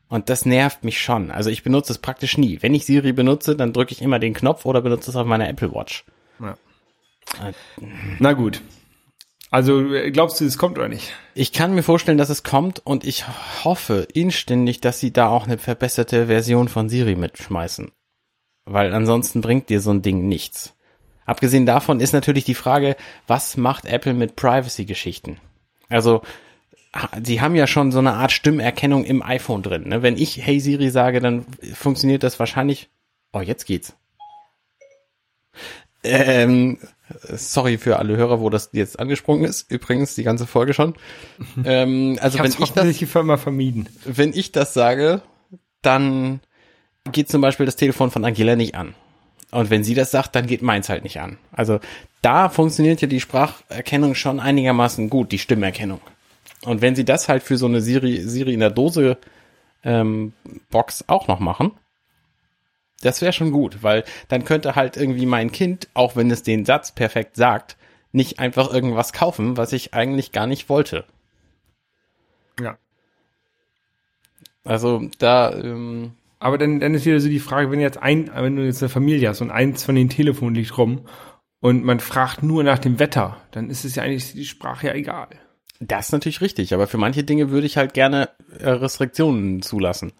[0.09, 1.31] Und das nervt mich schon.
[1.31, 2.61] Also ich benutze es praktisch nie.
[2.61, 5.49] Wenn ich Siri benutze, dann drücke ich immer den Knopf oder benutze es auf meiner
[5.49, 6.05] Apple Watch.
[6.39, 6.57] Ja.
[8.19, 8.61] Na gut.
[9.49, 11.13] Also äh, glaubst du, es kommt oder nicht?
[11.33, 13.25] Ich kann mir vorstellen, dass es kommt und ich
[13.63, 17.91] hoffe inständig, dass sie da auch eine verbesserte Version von Siri mitschmeißen.
[18.65, 20.73] Weil ansonsten bringt dir so ein Ding nichts.
[21.25, 22.95] Abgesehen davon ist natürlich die Frage,
[23.27, 25.39] was macht Apple mit Privacy-Geschichten?
[25.89, 26.21] Also,
[27.23, 29.89] sie haben ja schon so eine Art Stimmerkennung im iPhone drin.
[29.89, 30.01] Ne?
[30.01, 32.89] Wenn ich Hey Siri sage, dann funktioniert das wahrscheinlich.
[33.33, 33.95] Oh, jetzt geht's.
[36.03, 36.77] Ähm,
[37.29, 39.69] sorry für alle Hörer, wo das jetzt angesprungen ist.
[39.71, 40.95] Übrigens die ganze Folge schon.
[41.65, 43.89] ähm, also Ich wenn ich das, die Firma vermieden.
[44.05, 45.21] wenn ich das sage,
[45.81, 46.39] dann
[47.11, 48.93] geht zum Beispiel das Telefon von Angela nicht an.
[49.51, 51.37] Und wenn sie das sagt, dann geht meins halt nicht an.
[51.51, 51.79] Also
[52.21, 56.01] da funktioniert ja die Spracherkennung schon einigermaßen gut, die Stimmerkennung.
[56.63, 59.17] Und wenn sie das halt für so eine Siri, Siri in der Dose
[59.83, 60.33] ähm,
[60.69, 61.71] Box auch noch machen,
[63.01, 66.65] das wäre schon gut, weil dann könnte halt irgendwie mein Kind, auch wenn es den
[66.65, 67.77] Satz perfekt sagt,
[68.11, 71.05] nicht einfach irgendwas kaufen, was ich eigentlich gar nicht wollte.
[72.59, 72.77] Ja.
[74.63, 78.55] Also da, ähm, Aber dann, dann ist wieder so die Frage, wenn jetzt ein, wenn
[78.55, 81.07] du jetzt eine Familie hast und eins von den Telefonen liegt rum
[81.59, 84.93] und man fragt nur nach dem Wetter, dann ist es ja eigentlich die Sprache ja
[84.93, 85.29] egal.
[85.79, 90.13] Das ist natürlich richtig, aber für manche Dinge würde ich halt gerne äh, Restriktionen zulassen.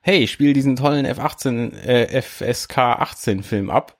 [0.00, 3.96] Hey, spiel diesen tollen F18, äh, FSK 18 Film ab.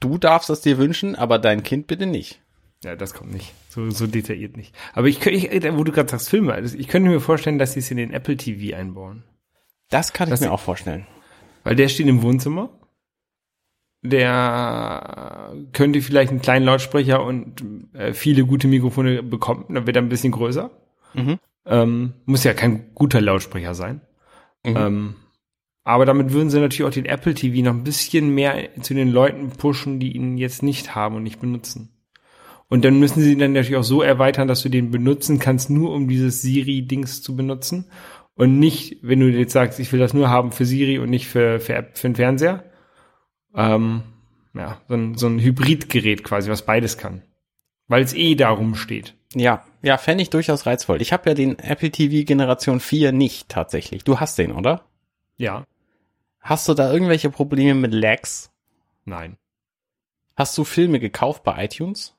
[0.00, 2.40] Du darfst es dir wünschen, aber dein Kind bitte nicht.
[2.84, 3.52] Ja, das kommt nicht.
[3.68, 4.74] So, so detailliert nicht.
[4.94, 7.80] Aber ich, könnte- ich wo du gerade sagst Filme, ich könnte mir vorstellen, dass sie
[7.80, 9.24] es in den Apple TV einbauen.
[9.90, 11.06] Das kann ich Das- mir auch vorstellen.
[11.64, 12.70] Weil der steht im Wohnzimmer.
[14.08, 19.66] Der könnte vielleicht einen kleinen Lautsprecher und äh, viele gute Mikrofone bekommen.
[19.68, 20.70] Dann wird er ein bisschen größer.
[21.14, 21.38] Mhm.
[21.66, 24.00] Ähm, muss ja kein guter Lautsprecher sein.
[24.64, 24.76] Mhm.
[24.76, 25.14] Ähm,
[25.84, 29.10] aber damit würden sie natürlich auch den Apple TV noch ein bisschen mehr zu den
[29.10, 31.90] Leuten pushen, die ihn jetzt nicht haben und nicht benutzen.
[32.68, 35.70] Und dann müssen sie ihn dann natürlich auch so erweitern, dass du den benutzen kannst,
[35.70, 37.86] nur um dieses Siri-Dings zu benutzen.
[38.34, 41.28] Und nicht, wenn du jetzt sagst, ich will das nur haben für Siri und nicht
[41.28, 42.64] für, für, App, für den Fernseher.
[43.56, 44.02] Ähm,
[44.54, 47.22] ja, so ein, so ein Hybridgerät quasi, was beides kann.
[47.88, 49.14] Weil es eh darum steht.
[49.34, 51.02] Ja, ja, fände ich durchaus reizvoll.
[51.02, 54.04] Ich habe ja den Apple TV Generation 4 nicht tatsächlich.
[54.04, 54.84] Du hast den, oder?
[55.36, 55.66] Ja.
[56.40, 58.50] Hast du da irgendwelche Probleme mit Lags?
[59.04, 59.36] Nein.
[60.36, 62.14] Hast du Filme gekauft bei iTunes?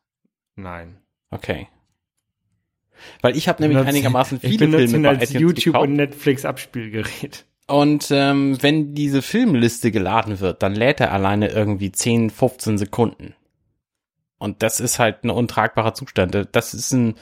[0.55, 0.97] Nein.
[1.29, 1.67] Okay.
[3.21, 5.87] Weil ich habe nämlich einigermaßen ich viele benutze Filme bei als iTunes YouTube gekauft.
[5.87, 7.45] und Netflix Abspielgerät.
[7.67, 13.35] Und ähm, wenn diese Filmliste geladen wird, dann lädt er alleine irgendwie 10, 15 Sekunden.
[14.39, 16.47] Und das ist halt ein untragbarer Zustand.
[16.53, 17.15] Das ist ein,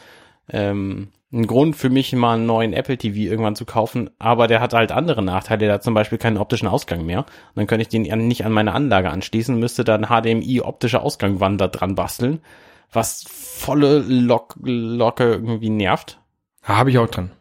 [0.49, 4.11] ähm, ein Grund für mich, mal einen neuen Apple TV irgendwann zu kaufen.
[4.19, 5.65] Aber der hat halt andere Nachteile.
[5.65, 7.19] Der hat zum Beispiel keinen optischen Ausgang mehr.
[7.19, 11.59] Und dann könnte ich den nicht an meine Anlage anschließen, müsste dann HDMI optische Ausgangwand
[11.59, 12.39] da dran basteln,
[12.91, 16.19] was volle Lock Locke irgendwie nervt.
[16.61, 17.31] Habe ich auch dran.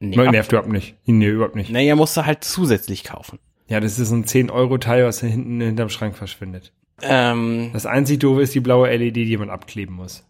[0.00, 0.94] Nee, nervt überhaupt nicht.
[1.06, 1.70] Nee, überhaupt nicht.
[1.70, 3.38] naja, musst du halt zusätzlich kaufen.
[3.68, 6.72] Ja, das ist ein 10-Euro-Teil, was hinten hinterm Schrank verschwindet.
[7.02, 10.24] Ähm, Das einzig doofe ist die blaue LED, die man abkleben muss.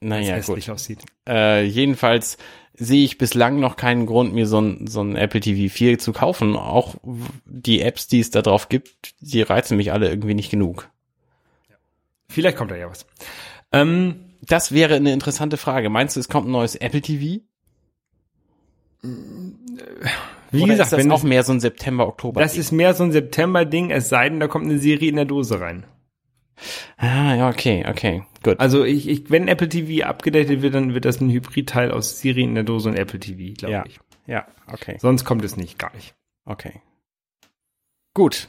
[0.00, 0.74] Naja, hässlich gut.
[0.74, 1.04] aussieht.
[1.28, 2.38] Äh, jedenfalls
[2.74, 6.12] sehe ich bislang noch keinen Grund, mir so ein, so ein Apple TV 4 zu
[6.12, 6.56] kaufen.
[6.56, 6.94] Auch
[7.44, 10.88] die Apps, die es da drauf gibt, die reizen mich alle irgendwie nicht genug.
[12.28, 13.06] Vielleicht kommt da ja was.
[13.72, 15.90] Ähm, Das wäre eine interessante Frage.
[15.90, 17.42] Meinst du, es kommt ein neues Apple TV?
[19.02, 22.40] Wie Oder gesagt, ist das wenn auch mehr so ein September, Oktober?
[22.40, 25.24] das ist mehr so ein September-Ding, es sei denn, da kommt eine Serie in der
[25.24, 25.86] Dose rein.
[26.98, 28.60] ah, ja, okay, okay, gut.
[28.60, 32.42] Also ich, ich, wenn Apple TV abgedatet wird, dann wird das ein Hybridteil aus Siri
[32.42, 33.84] in der Dose und Apple TV, glaube Ja.
[33.86, 33.98] ich.
[34.26, 36.14] ja, okay, Sonst kommt es nicht, gar nicht.
[36.44, 36.82] okay.
[38.12, 38.48] Gut.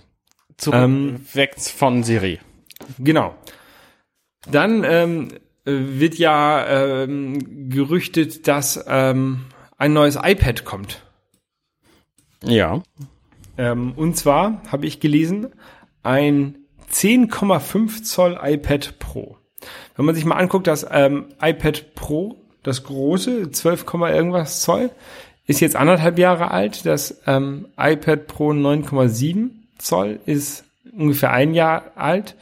[0.57, 2.39] Zurück Ähm, weg von Siri.
[2.99, 3.35] Genau.
[4.49, 5.27] Dann ähm,
[5.65, 9.45] äh, wird ja ähm, gerüchtet, dass ähm,
[9.81, 11.01] ein neues iPad kommt.
[12.43, 12.83] Ja.
[13.57, 15.47] Ähm, und zwar habe ich gelesen,
[16.03, 16.55] ein
[16.91, 19.37] 10,5 Zoll iPad Pro.
[19.95, 24.91] Wenn man sich mal anguckt, das ähm, iPad Pro, das große, 12, irgendwas Zoll,
[25.47, 26.85] ist jetzt anderthalb Jahre alt.
[26.85, 30.63] Das ähm, iPad Pro 9,7 Zoll ist
[30.95, 32.35] ungefähr ein Jahr alt.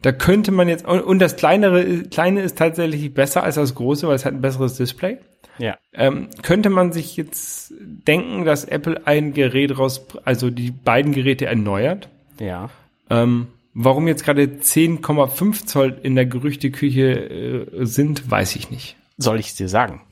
[0.00, 4.06] Da könnte man jetzt, und und das kleinere, kleine ist tatsächlich besser als das große,
[4.06, 5.18] weil es hat ein besseres Display.
[5.58, 5.76] Ja.
[5.92, 11.46] Ähm, könnte man sich jetzt denken, dass Apple ein Gerät raus, also die beiden Geräte
[11.46, 12.08] erneuert?
[12.40, 12.70] Ja.
[13.10, 18.96] Ähm, warum jetzt gerade 10,5 Zoll in der Gerüchteküche äh, sind, weiß ich nicht.
[19.16, 20.02] Soll ich es dir sagen?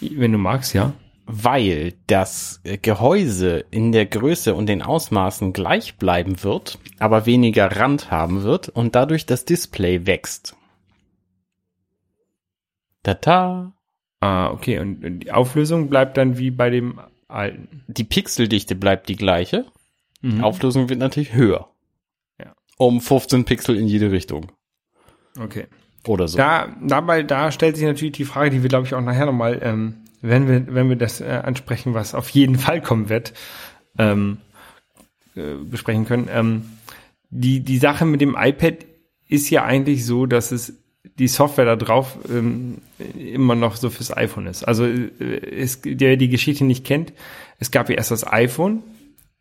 [0.00, 0.92] Wenn du magst, ja.
[1.24, 8.10] weil das Gehäuse in der Größe und den Ausmaßen gleich bleiben wird, aber weniger Rand
[8.10, 10.54] haben wird und dadurch das Display wächst.
[13.02, 13.75] Tata.
[14.20, 14.78] Ah, okay.
[14.78, 17.82] Und, und die Auflösung bleibt dann wie bei dem alten.
[17.86, 19.66] Die Pixeldichte bleibt die gleiche.
[20.22, 20.44] Die Mhm.
[20.44, 21.68] Auflösung wird natürlich höher.
[22.40, 22.54] Ja.
[22.78, 24.50] Um 15 Pixel in jede Richtung.
[25.38, 25.66] Okay.
[26.06, 26.38] Oder so.
[26.38, 29.60] Da, dabei, da stellt sich natürlich die Frage, die wir, glaube ich, auch nachher nochmal,
[29.62, 33.34] ähm, wenn wir, wenn wir das äh, ansprechen, was auf jeden Fall kommen wird,
[33.98, 34.38] ähm,
[35.34, 36.28] äh, besprechen können.
[36.32, 36.64] Ähm,
[37.30, 38.86] die, die Sache mit dem iPad
[39.28, 40.74] ist ja eigentlich so, dass es
[41.18, 42.78] die Software da drauf ähm,
[43.18, 44.64] immer noch so fürs iPhone ist.
[44.64, 47.12] Also äh, es, der die Geschichte nicht kennt,
[47.58, 48.82] es gab ja erst das iPhone,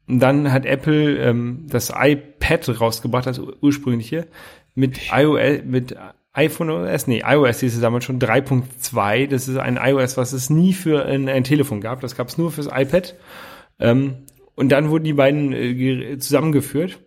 [0.08, 4.28] und dann hat Apple ähm, das iPad rausgebracht, das ursprüngliche,
[4.76, 5.96] mit iOS, mit
[6.34, 9.28] iPhone OS, nee, iOS hieß es damals schon 3.2.
[9.28, 12.02] Das ist ein iOS, was es nie für ein, ein Telefon gab.
[12.02, 13.16] Das gab es nur fürs iPad.
[13.80, 14.16] Ähm,
[14.54, 17.00] und dann wurden die beiden äh, ge- zusammengeführt.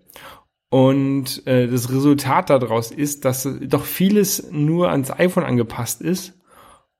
[0.70, 6.34] Und äh, das Resultat daraus ist, dass doch vieles nur ans iPhone angepasst ist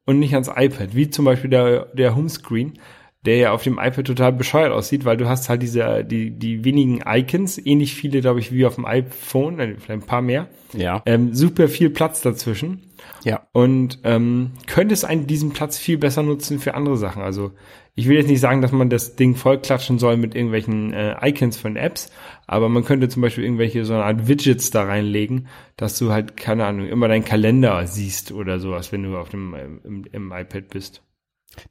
[0.07, 0.95] und nicht ans iPad.
[0.95, 2.79] Wie zum Beispiel der, der Homescreen,
[3.27, 6.65] der ja auf dem iPad total bescheuert aussieht, weil du hast halt diese, die, die
[6.65, 10.49] wenigen Icons, ähnlich viele, glaube ich, wie auf dem iPhone, äh, vielleicht ein paar mehr,
[10.73, 11.03] ja.
[11.05, 12.85] ähm, super viel Platz dazwischen
[13.25, 13.47] Ja.
[13.53, 17.21] und ähm, könntest einen diesen Platz viel besser nutzen für andere Sachen.
[17.23, 17.53] Also
[17.99, 21.57] ich will jetzt nicht sagen, dass man das Ding vollklatschen soll mit irgendwelchen äh, Icons
[21.57, 22.13] von Apps,
[22.47, 26.37] aber man könnte zum Beispiel irgendwelche so eine Art Widgets da reinlegen, dass du halt,
[26.37, 29.53] keine Ahnung, immer deinen Kalender siehst oder sowas, wenn du auf dem
[29.83, 31.03] im, im iPad bist.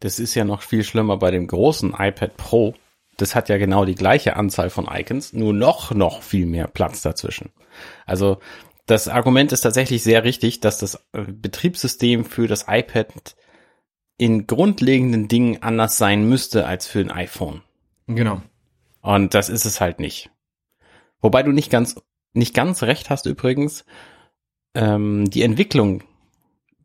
[0.01, 2.75] Das ist ja noch viel schlimmer bei dem großen iPad Pro.
[3.15, 7.01] Das hat ja genau die gleiche Anzahl von Icons, nur noch, noch viel mehr Platz
[7.01, 7.51] dazwischen.
[8.05, 8.39] Also
[8.85, 13.37] das Argument ist tatsächlich sehr richtig, dass das äh, Betriebssystem für das iPad
[14.17, 17.61] in grundlegenden Dingen anders sein müsste als für ein iPhone.
[18.07, 18.41] Genau.
[19.01, 20.29] Und das ist es halt nicht.
[21.21, 21.95] Wobei du nicht ganz,
[22.33, 23.85] nicht ganz recht hast übrigens.
[24.73, 26.03] Ähm, die Entwicklung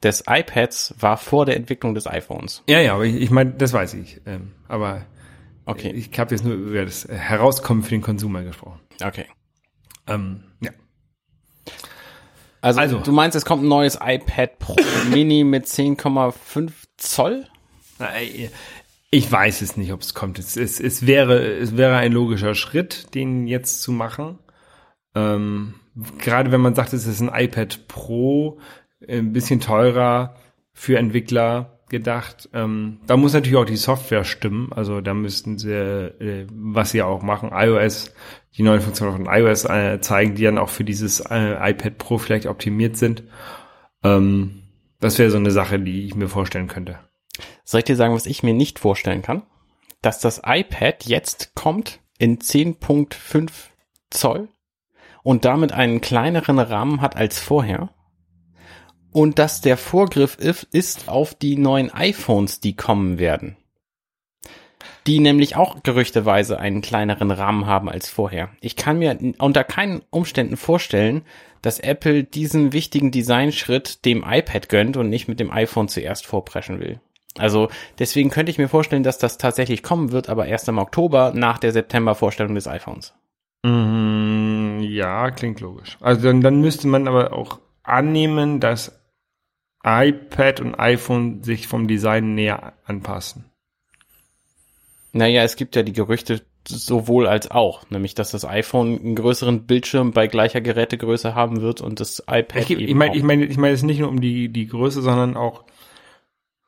[0.03, 2.63] des iPads war vor der Entwicklung des iPhones.
[2.69, 4.21] Ja, ja, aber ich, ich meine, das weiß ich.
[4.27, 5.07] Ähm, aber
[5.65, 8.81] Okay, ich habe jetzt nur über das Herauskommen für den Konsumer gesprochen.
[9.05, 9.27] okay.
[10.09, 10.73] Ähm, ja.
[12.61, 12.99] Also, Also.
[12.99, 14.77] du meinst, es kommt ein neues iPad Pro
[15.11, 16.73] Mini mit 10,5
[17.03, 17.47] Zoll?
[17.99, 18.49] Äh,
[19.11, 20.39] Ich weiß es nicht, ob es kommt.
[20.39, 24.39] Es, es, es, wäre, es wäre ein logischer Schritt, den jetzt zu machen.
[25.15, 25.75] Ähm,
[26.19, 28.59] gerade wenn man sagt, es ist ein iPad Pro,
[29.01, 30.37] äh, ein bisschen teurer
[30.73, 32.49] für Entwickler gedacht.
[32.55, 34.73] Ähm, da muss natürlich auch die Software stimmen.
[34.73, 38.15] Also da müssten sie, äh, was sie auch machen, iOS,
[38.57, 42.17] die neuen Funktionen von iOS äh, zeigen, die dann auch für dieses äh, iPad Pro
[42.17, 43.25] vielleicht optimiert sind.
[44.03, 44.62] Ähm,
[45.03, 46.99] das wäre so eine Sache, die ich mir vorstellen könnte.
[47.65, 49.43] Soll ich dir sagen, was ich mir nicht vorstellen kann?
[50.01, 53.51] Dass das iPad jetzt kommt in 10.5
[54.11, 54.49] Zoll
[55.23, 57.91] und damit einen kleineren Rahmen hat als vorher.
[59.13, 63.57] Und dass der Vorgriff if- ist auf die neuen iPhones, die kommen werden.
[65.07, 68.51] Die nämlich auch gerüchteweise einen kleineren Rahmen haben als vorher.
[68.61, 71.23] Ich kann mir unter keinen Umständen vorstellen,
[71.63, 76.81] dass Apple diesen wichtigen Designschritt dem iPad gönnt und nicht mit dem iPhone zuerst vorpreschen
[76.81, 77.01] will.
[77.39, 81.33] Also deswegen könnte ich mir vorstellen, dass das tatsächlich kommen wird, aber erst im Oktober
[81.35, 83.15] nach der September-Vorstellung des iPhones.
[83.63, 85.97] Mm, Ja, klingt logisch.
[86.01, 89.01] Also dann, dann müsste man aber auch annehmen, dass
[89.85, 93.47] iPad und iPhone sich vom Design näher anpassen.
[95.13, 99.67] Naja, es gibt ja die Gerüchte sowohl als auch, nämlich dass das iPhone einen größeren
[99.67, 103.57] Bildschirm bei gleicher Gerätegröße haben wird und das iPad Ich, ich meine, ich meine, ich
[103.57, 105.65] meine es nicht nur um die die Größe, sondern auch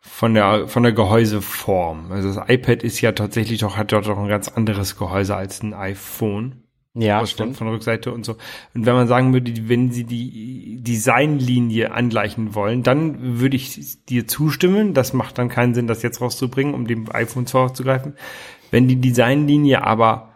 [0.00, 2.12] von der von der Gehäuseform.
[2.12, 5.62] Also das iPad ist ja tatsächlich doch hat dort doch ein ganz anderes Gehäuse als
[5.62, 6.64] ein iPhone.
[6.94, 7.56] ja, von, stimmt.
[7.56, 8.36] von Rückseite und so.
[8.74, 14.28] Und wenn man sagen würde, wenn sie die Designlinie angleichen wollen, dann würde ich dir
[14.28, 14.94] zustimmen.
[14.94, 18.14] Das macht dann keinen Sinn, das jetzt rauszubringen, um dem iPhone vorzugreifen.
[18.74, 20.34] Wenn die Designlinie aber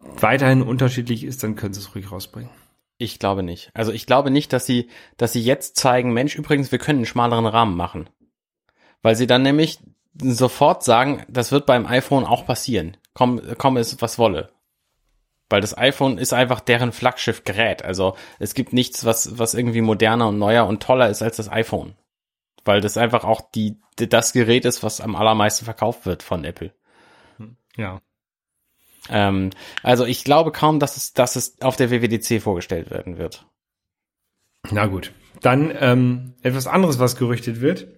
[0.00, 2.50] weiterhin unterschiedlich ist, dann können sie es ruhig rausbringen.
[2.96, 3.70] Ich glaube nicht.
[3.72, 7.06] Also ich glaube nicht, dass sie, dass sie jetzt zeigen, Mensch, übrigens, wir können einen
[7.06, 8.10] schmaleren Rahmen machen.
[9.00, 9.78] Weil sie dann nämlich
[10.20, 12.96] sofort sagen, das wird beim iPhone auch passieren.
[13.14, 14.50] Komm, komm es, was wolle.
[15.48, 17.84] Weil das iPhone ist einfach deren Flaggschiff-Gerät.
[17.84, 21.48] Also es gibt nichts, was, was irgendwie moderner und neuer und toller ist als das
[21.48, 21.94] iPhone.
[22.64, 26.72] Weil das einfach auch die, das Gerät ist, was am allermeisten verkauft wird von Apple.
[27.78, 28.02] Ja.
[29.08, 29.50] Ähm,
[29.82, 33.46] also ich glaube kaum, dass es, dass es auf der WWDC vorgestellt werden wird.
[34.70, 35.12] Na gut.
[35.40, 37.88] Dann ähm, etwas anderes, was gerüchtet wird.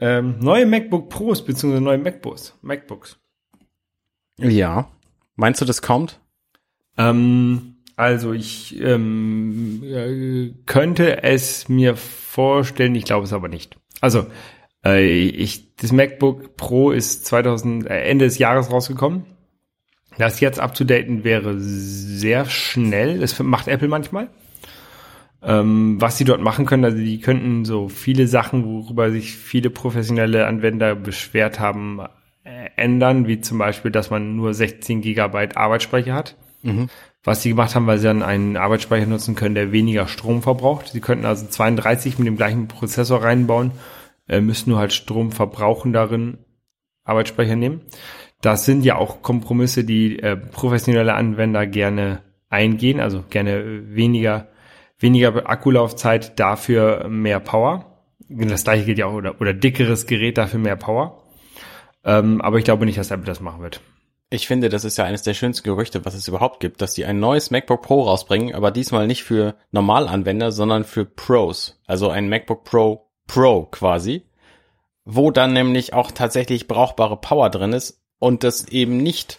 [0.00, 2.58] Ähm, neue MacBook Pros beziehungsweise neue MacBooks.
[2.62, 3.18] MacBooks.
[4.38, 4.90] Ja.
[5.36, 6.20] Meinst du, das kommt?
[6.96, 13.76] Ähm, also ich ähm, äh, könnte es mir vorstellen, ich glaube es aber nicht.
[14.00, 14.26] Also
[14.84, 19.24] äh, ich, das MacBook Pro ist 2000 äh, Ende des Jahres rausgekommen.
[20.18, 23.20] Das jetzt abzudaten wäre sehr schnell.
[23.20, 24.28] Das macht Apple manchmal.
[25.42, 29.70] Ähm, was sie dort machen können, also die könnten so viele Sachen, worüber sich viele
[29.70, 32.00] professionelle Anwender beschwert haben,
[32.44, 36.36] äh, ändern, wie zum Beispiel, dass man nur 16 Gigabyte Arbeitsspeicher hat.
[37.24, 40.88] Was sie gemacht haben, weil sie dann einen Arbeitsspeicher nutzen können, der weniger Strom verbraucht.
[40.88, 43.72] Sie könnten also 32 mit dem gleichen Prozessor reinbauen,
[44.30, 46.38] äh, müssen nur halt Strom verbrauchen darin
[47.04, 47.82] Arbeitsspeicher nehmen.
[48.40, 54.48] Das sind ja auch Kompromisse, die äh, professionelle Anwender gerne eingehen, also gerne weniger
[55.00, 58.04] weniger Akkulaufzeit, dafür mehr Power.
[58.28, 61.24] Das gleiche gilt ja auch, oder, oder dickeres Gerät, dafür mehr Power.
[62.04, 63.80] Ähm, aber ich glaube nicht, dass Apple das machen wird.
[64.32, 67.04] Ich finde, das ist ja eines der schönsten Gerüchte, was es überhaupt gibt, dass die
[67.04, 71.80] ein neues MacBook Pro rausbringen, aber diesmal nicht für Normalanwender, sondern für Pros.
[71.86, 74.24] Also ein MacBook Pro Pro quasi,
[75.04, 79.38] wo dann nämlich auch tatsächlich brauchbare Power drin ist und das eben nicht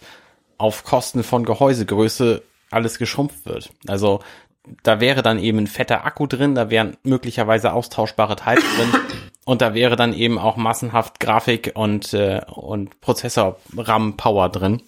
[0.56, 3.70] auf Kosten von Gehäusegröße alles geschrumpft wird.
[3.86, 4.20] Also
[4.82, 9.00] da wäre dann eben ein fetter Akku drin, da wären möglicherweise austauschbare Teile drin
[9.44, 14.80] und da wäre dann eben auch massenhaft Grafik und, äh, und Prozessor RAM Power drin.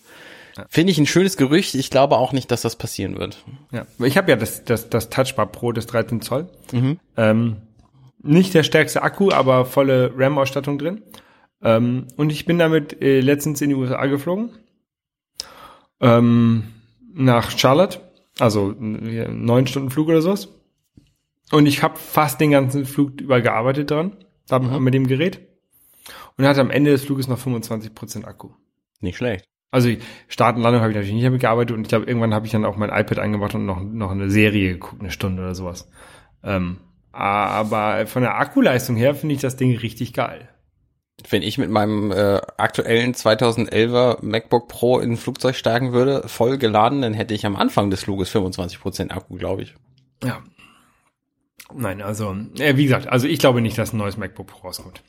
[0.70, 1.74] Finde ich ein schönes Gerücht.
[1.74, 3.44] Ich glaube auch nicht, dass das passieren wird.
[3.70, 3.84] Ja.
[3.98, 6.48] Ich habe ja das, das, das Touchbar Pro des 13 Zoll.
[7.18, 7.56] Ähm,
[8.24, 11.02] nicht der stärkste Akku, aber volle RAM-Ausstattung drin.
[11.62, 14.50] Ähm, und ich bin damit äh, letztens in die USA geflogen.
[16.00, 16.64] Ähm,
[17.12, 18.00] nach Charlotte.
[18.38, 20.48] Also äh, neun Stunden Flug oder sowas.
[21.52, 24.16] Und ich habe fast den ganzen Flug über gearbeitet dran,
[24.48, 25.40] da mit dem Gerät.
[26.36, 28.50] Und hatte am Ende des Fluges noch 25% Akku.
[29.00, 29.44] Nicht schlecht.
[29.70, 29.90] Also
[30.28, 32.52] Start und Landung habe ich natürlich nicht damit gearbeitet und ich glaube, irgendwann habe ich
[32.52, 35.88] dann auch mein iPad eingebaut und noch, noch eine Serie geguckt, eine Stunde oder sowas.
[36.44, 36.78] Ähm,
[37.14, 40.48] aber von der Akkuleistung her finde ich das Ding richtig geil.
[41.28, 46.58] Wenn ich mit meinem äh, aktuellen 2011er MacBook Pro in ein Flugzeug steigen würde, voll
[46.58, 49.74] geladen, dann hätte ich am Anfang des Fluges 25% Akku, glaube ich.
[50.22, 50.42] Ja.
[51.72, 55.02] Nein, also, äh, wie gesagt, also ich glaube nicht, dass ein neues MacBook Pro rauskommt.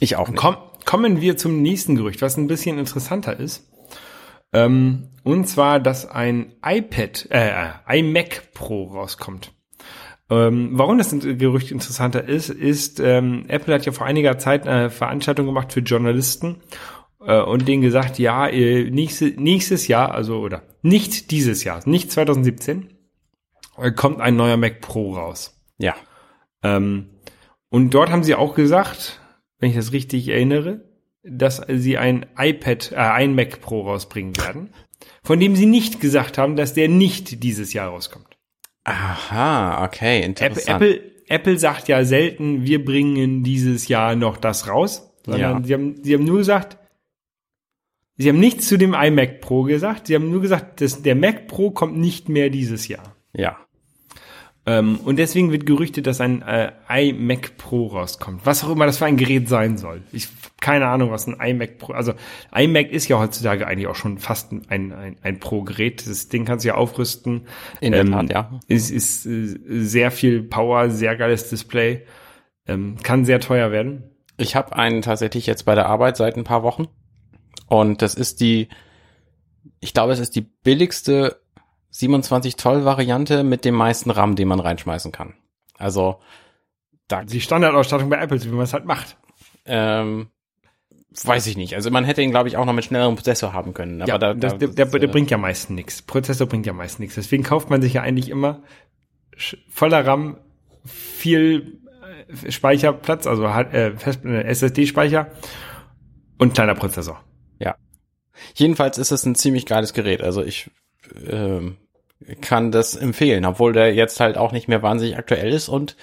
[0.00, 0.38] Ich auch nicht.
[0.38, 3.70] Komm, kommen wir zum nächsten Gerücht, was ein bisschen interessanter ist.
[4.52, 9.52] Ähm, und zwar, dass ein iPad, äh, iMac Pro rauskommt.
[10.28, 14.90] Ähm, warum das Gerücht interessanter ist, ist, ähm, Apple hat ja vor einiger Zeit eine
[14.90, 16.56] Veranstaltung gemacht für Journalisten
[17.20, 22.88] äh, und denen gesagt, ja, nächste, nächstes Jahr, also oder nicht dieses Jahr, nicht 2017,
[23.78, 25.60] äh, kommt ein neuer Mac Pro raus.
[25.78, 25.94] Ja.
[26.62, 27.10] Ähm,
[27.68, 29.20] und dort haben sie auch gesagt,
[29.58, 30.84] wenn ich das richtig erinnere,
[31.22, 34.70] dass sie ein iPad, äh, ein Mac Pro rausbringen werden,
[35.22, 38.35] von dem sie nicht gesagt haben, dass der nicht dieses Jahr rauskommt.
[38.86, 40.82] Aha, okay, Apple, interessant.
[40.82, 45.60] Apple, Apple sagt ja selten, wir bringen dieses Jahr noch das raus, sondern Ja.
[45.64, 46.78] sie, haben, sie haben nur gesagt,
[48.16, 51.48] sie haben nichts zu dem iMac Pro gesagt, sie haben nur gesagt, dass der Mac
[51.48, 53.16] Pro kommt nicht mehr dieses Jahr.
[53.32, 53.58] ja.
[54.66, 58.44] Ähm, und deswegen wird gerüchtet, dass ein äh, iMac Pro rauskommt.
[58.44, 60.02] Was auch immer das für ein Gerät sein soll.
[60.12, 60.28] Ich
[60.60, 62.14] keine Ahnung, was ein iMac Pro, also
[62.52, 66.06] iMac ist ja heutzutage eigentlich auch schon fast ein, ein, ein Pro-Gerät.
[66.06, 67.46] Das Ding kannst du ja aufrüsten.
[67.80, 68.60] In der Ähm, Tat, ja.
[68.66, 72.04] Es ist äh, sehr viel Power, sehr geiles Display.
[72.66, 74.10] Ähm, kann sehr teuer werden.
[74.38, 76.88] Ich habe einen tatsächlich jetzt bei der Arbeit seit ein paar Wochen.
[77.68, 78.68] Und das ist die,
[79.80, 81.40] ich glaube, es ist die billigste
[81.98, 85.34] 27 Zoll Variante mit dem meisten RAM, den man reinschmeißen kann.
[85.78, 86.20] Also,
[87.08, 89.16] da, Die Standardausstattung bei Apple, wie man es halt macht.
[89.64, 90.28] ähm,
[91.24, 91.74] weiß ich nicht.
[91.74, 94.02] Also man hätte ihn, glaube ich, auch noch mit schnellerem Prozessor haben können.
[94.02, 96.02] Aber ja, da, das, da, der, der, der äh, bringt ja meistens nichts.
[96.02, 97.14] Prozessor bringt ja meistens nichts.
[97.14, 98.62] Deswegen kauft man sich ja eigentlich immer
[99.70, 100.36] voller RAM,
[100.84, 101.80] viel
[102.44, 105.30] äh, Speicherplatz, also hat, äh, Fest- äh, SSD-Speicher
[106.38, 107.22] und kleiner Prozessor.
[107.58, 107.76] Ja.
[108.54, 110.20] Jedenfalls ist es ein ziemlich geiles Gerät.
[110.22, 110.70] Also ich
[111.26, 111.78] ähm,
[112.40, 115.96] kann das empfehlen, obwohl der jetzt halt auch nicht mehr wahnsinnig aktuell ist und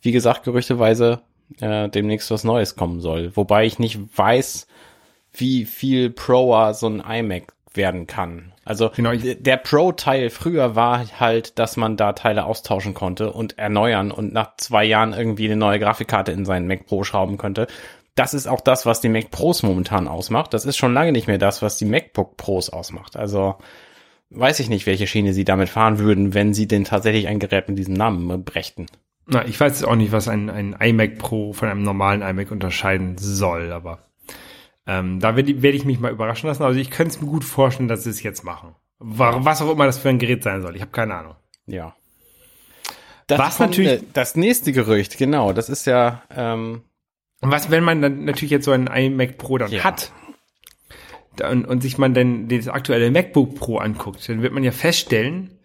[0.00, 1.20] wie gesagt, gerüchteweise
[1.60, 3.32] äh, demnächst was Neues kommen soll.
[3.36, 4.66] Wobei ich nicht weiß,
[5.32, 8.52] wie viel Proer so ein iMac werden kann.
[8.64, 14.10] Also Genau, der Pro-Teil früher war halt, dass man da Teile austauschen konnte und erneuern
[14.10, 17.66] und nach zwei Jahren irgendwie eine neue Grafikkarte in seinen Mac Pro schrauben könnte.
[18.14, 20.52] Das ist auch das, was die Mac Pros momentan ausmacht.
[20.52, 23.16] Das ist schon lange nicht mehr das, was die MacBook Pros ausmacht.
[23.16, 23.56] Also
[24.30, 27.68] weiß ich nicht, welche Schiene sie damit fahren würden, wenn sie denn tatsächlich ein Gerät
[27.68, 28.86] mit diesem Namen brächten.
[29.26, 32.50] Na, ich weiß jetzt auch nicht, was ein, ein iMac Pro von einem normalen iMac
[32.50, 33.98] unterscheiden soll, aber
[34.86, 36.62] ähm, da werde werd ich mich mal überraschen lassen.
[36.62, 38.74] Also ich könnte es mir gut vorstellen, dass sie es jetzt machen.
[38.98, 40.74] Wa- Was auch immer das für ein Gerät sein soll.
[40.76, 41.34] Ich habe keine Ahnung.
[41.66, 41.94] Ja.
[43.26, 46.80] Das Was natürlich- äh, das nächste Gerücht, genau, das ist ja ähm,
[47.42, 49.84] Und was, wenn man dann natürlich jetzt so einen iMac Pro dann Ja.
[49.84, 50.10] hat
[51.42, 55.58] und, und sich man dann das aktuelle MacBook Pro anguckt, dann wird man ja feststellen,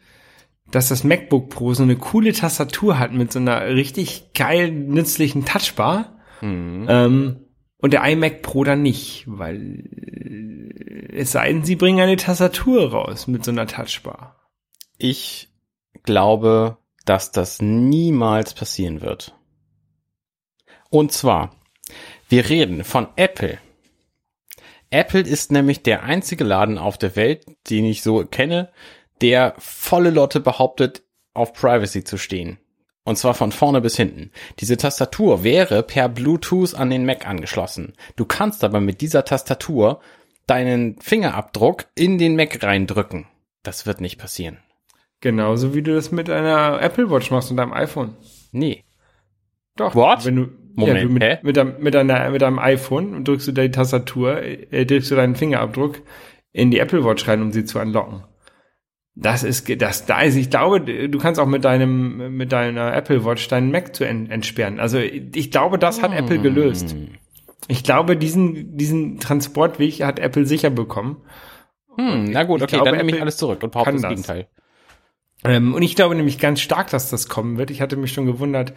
[0.72, 5.46] dass das MacBook Pro so eine coole Tastatur hat mit so einer richtig geilen, nützlichen
[5.46, 6.18] Touchbar.
[6.90, 7.38] Ähm,
[7.78, 9.84] und der iMac Pro dann nicht, weil
[11.12, 14.40] äh, es sei denn, sie bringen eine Tastatur raus mit so einer Touchbar.
[14.98, 15.50] ich
[16.04, 19.36] glaube, dass das niemals passieren wird.
[20.90, 21.56] Und zwar,
[22.30, 23.60] wir reden von Apple.
[24.94, 28.70] Apple ist nämlich der einzige Laden auf der Welt, den ich so kenne,
[29.22, 31.02] der volle Lotte behauptet,
[31.34, 32.60] auf Privacy zu stehen.
[33.04, 34.32] Und zwar von vorne bis hinten.
[34.60, 37.94] Diese Tastatur wäre per Bluetooth an den Mac angeschlossen.
[38.16, 40.00] Du kannst aber mit dieser Tastatur
[40.46, 43.26] deinen Fingerabdruck in den Mac reindrücken.
[43.64, 44.60] Das wird nicht passieren.
[45.22, 48.16] Genauso wie du das mit einer Apple Watch machst und deinem iPhone.
[48.52, 48.84] Nee.
[49.76, 49.96] Doch.
[49.96, 50.24] What?
[50.24, 51.38] Wenn du, Moment, ja, mit, hä?
[51.44, 55.16] mit, deinem, mit, deiner, mit deinem iPhone und drückst du die Tastatur, äh, drückst du
[55.16, 56.02] deinen Fingerabdruck
[56.52, 58.24] in die Apple Watch rein, um sie zu unlocken.
[59.16, 63.24] Das ist, das, da ist, ich glaube, du kannst auch mit deinem, mit deiner Apple
[63.24, 64.80] Watch deinen Mac zu en, entsperren.
[64.80, 66.96] Also, ich glaube, das hat Apple gelöst.
[67.68, 71.22] Ich glaube, diesen, diesen Transportweg hat Apple sicher bekommen.
[71.96, 74.02] Hm, na gut, Ich okay, glaube, dann nehme ich Apple alles zurück und behaupte das
[74.02, 74.10] das.
[74.10, 74.48] Gegenteil.
[75.46, 77.70] Ähm, und ich glaube nämlich ganz stark, dass das kommen wird.
[77.70, 78.74] Ich hatte mich schon gewundert,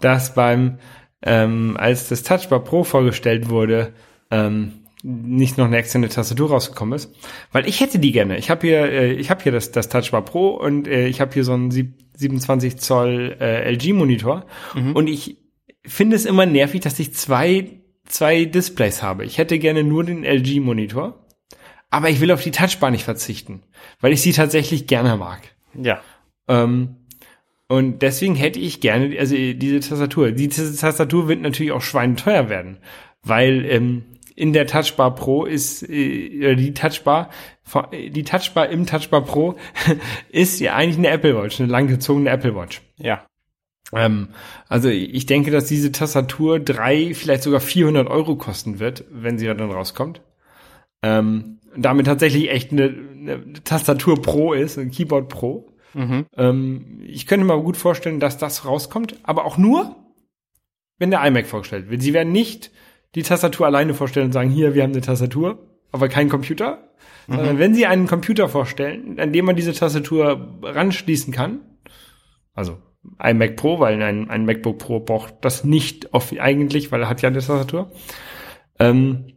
[0.00, 0.78] dass beim,
[1.26, 3.92] ähm, als das Touchbar Pro vorgestellt wurde,
[4.30, 4.72] ähm,
[5.02, 7.14] nicht noch eine externe Tastatur rausgekommen ist,
[7.52, 8.38] weil ich hätte die gerne.
[8.38, 11.34] Ich habe hier, äh, ich habe hier das, das Touchbar Pro und äh, ich habe
[11.34, 14.46] hier so einen sieb- 27 Zoll äh, LG Monitor
[14.94, 15.36] und ich
[15.84, 19.24] finde es immer nervig, dass ich zwei zwei Displays habe.
[19.24, 21.26] Ich hätte gerne nur den LG Monitor,
[21.90, 23.62] aber ich will auf die Touchbar nicht verzichten,
[24.00, 25.42] weil ich sie tatsächlich gerne mag.
[25.74, 26.00] Ja.
[26.48, 26.95] Ähm,
[27.68, 30.30] Und deswegen hätte ich gerne, also diese Tastatur.
[30.30, 32.78] Diese Tastatur wird natürlich auch schweineteuer werden,
[33.22, 34.04] weil ähm,
[34.36, 37.30] in der Touchbar Pro ist äh, die Touchbar
[37.92, 39.56] die Touchbar im Touchbar Pro
[40.30, 42.82] ist ja eigentlich eine Apple Watch, eine langgezogene Apple Watch.
[42.96, 43.26] Ja.
[43.92, 44.28] Ähm,
[44.68, 49.46] also ich denke, dass diese Tastatur drei, vielleicht sogar 400 Euro kosten wird, wenn sie
[49.46, 50.20] dann rauskommt.
[51.02, 55.72] Ähm, damit tatsächlich echt eine, eine Tastatur Pro ist, ein Keyboard Pro.
[55.94, 56.26] Mhm.
[56.36, 59.96] Ähm, ich könnte mir gut vorstellen, dass das rauskommt, aber auch nur,
[60.98, 62.02] wenn der iMac vorgestellt wird.
[62.02, 62.70] Sie werden nicht
[63.14, 65.58] die Tastatur alleine vorstellen und sagen, hier, wir haben eine Tastatur,
[65.92, 66.90] aber kein Computer.
[67.26, 67.58] Mhm.
[67.58, 71.60] Wenn Sie einen Computer vorstellen, an dem man diese Tastatur ranschließen kann,
[72.54, 72.78] also
[73.18, 77.08] ein Mac Pro, weil ein, ein MacBook Pro braucht das nicht auf, eigentlich, weil er
[77.08, 77.92] hat ja eine Tastatur.
[78.78, 79.32] Ähm,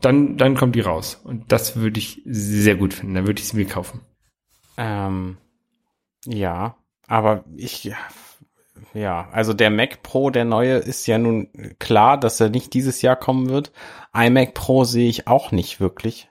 [0.00, 1.20] dann, dann kommt die raus.
[1.22, 3.14] Und das würde ich sehr gut finden.
[3.14, 4.00] Dann würde ich sie mir kaufen.
[4.76, 5.36] Ähm,
[6.26, 7.92] ja, aber ich,
[8.94, 11.48] ja, also der Mac Pro, der neue, ist ja nun
[11.78, 13.72] klar, dass er nicht dieses Jahr kommen wird.
[14.14, 16.28] iMac Pro sehe ich auch nicht wirklich.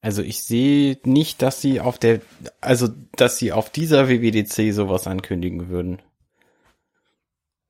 [0.00, 2.20] Also ich sehe nicht, dass sie auf der,
[2.60, 6.02] also dass sie auf dieser WWDC sowas ankündigen würden.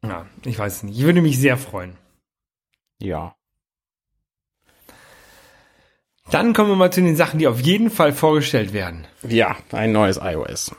[0.02, 0.98] Ja, ich weiß nicht.
[0.98, 1.96] Ich würde mich sehr freuen.
[3.00, 3.36] Ja.
[6.30, 9.06] Dann kommen wir mal zu den Sachen, die auf jeden Fall vorgestellt werden.
[9.22, 10.74] Ja, ein neues iOS.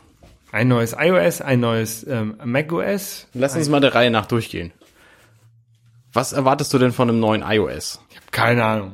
[0.54, 3.28] Ein neues iOS, ein neues ähm, macOS.
[3.34, 4.72] Lass uns mal der Reihe nach durchgehen.
[6.14, 8.00] Was erwartest du denn von einem neuen iOS?
[8.12, 8.94] Ich habe keine Ahnung.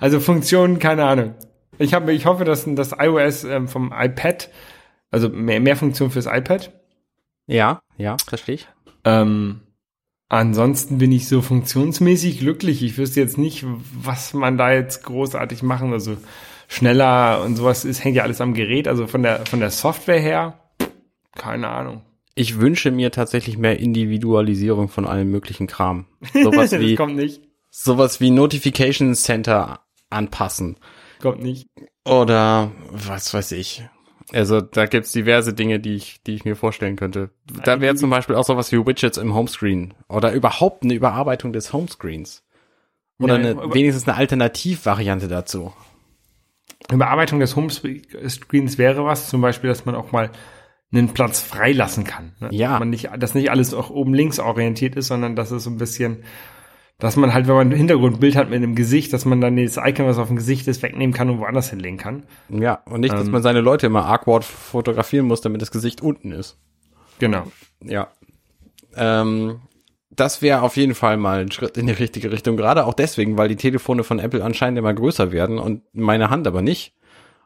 [0.00, 1.34] Also Funktionen, keine Ahnung.
[1.78, 4.50] Ich habe, ich hoffe, dass das iOS ähm, vom iPad,
[5.12, 6.72] also mehr, mehr Funktionen fürs iPad.
[7.46, 8.68] Ja, ja, verstehe ich.
[9.04, 9.60] Ähm,
[10.28, 12.82] ansonsten bin ich so funktionsmäßig glücklich.
[12.82, 15.92] Ich wüsste jetzt nicht, was man da jetzt großartig machen.
[15.92, 16.16] Also
[16.68, 18.88] schneller und sowas ist, hängt ja alles am Gerät.
[18.88, 20.58] Also von der, von der Software her,
[21.34, 22.02] keine Ahnung.
[22.34, 26.06] Ich wünsche mir tatsächlich mehr Individualisierung von allem möglichen Kram.
[26.32, 27.42] Sowas wie, das kommt nicht.
[27.70, 30.76] sowas wie Notification Center anpassen.
[31.20, 31.66] Kommt nicht.
[32.04, 33.84] Oder was weiß ich.
[34.32, 37.30] Also da gibt's diverse Dinge, die ich, die ich mir vorstellen könnte.
[37.64, 41.72] Da wäre zum Beispiel auch sowas wie Widgets im Homescreen oder überhaupt eine Überarbeitung des
[41.72, 42.42] Homescreens.
[43.18, 45.72] Oder eine, wenigstens eine Alternativvariante dazu.
[46.90, 50.30] Überarbeitung des Homescreens wäre was, zum Beispiel, dass man auch mal
[50.92, 52.32] einen Platz freilassen kann.
[52.40, 52.48] Ne?
[52.52, 52.72] Ja.
[52.72, 55.70] Dass Man nicht, dass nicht alles auch oben links orientiert ist, sondern dass es so
[55.70, 56.22] ein bisschen,
[56.98, 59.76] dass man halt, wenn man ein Hintergrundbild hat mit einem Gesicht, dass man dann das
[59.76, 62.24] Icon, was auf dem Gesicht ist, wegnehmen kann und woanders hinlegen kann.
[62.48, 63.32] Ja, und nicht, dass Ähm.
[63.32, 66.56] man seine Leute immer awkward fotografieren muss, damit das Gesicht unten ist.
[67.18, 67.44] Genau.
[67.82, 68.08] Ja.
[68.94, 69.60] Ähm,
[70.16, 72.56] das wäre auf jeden Fall mal ein Schritt in die richtige Richtung.
[72.56, 76.46] Gerade auch deswegen, weil die Telefone von Apple anscheinend immer größer werden und meine Hand
[76.46, 76.94] aber nicht.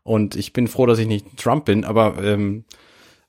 [0.03, 2.65] Und ich bin froh, dass ich nicht Trump bin, aber ähm,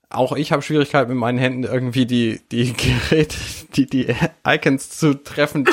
[0.08, 2.72] auch ich habe Schwierigkeiten mit meinen Händen irgendwie die die
[3.10, 3.36] Geräte,
[3.76, 4.14] die die
[4.46, 5.66] Icons zu treffen,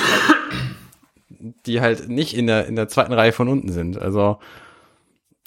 [1.66, 3.98] die halt nicht in der in der zweiten Reihe von unten sind.
[3.98, 4.40] Also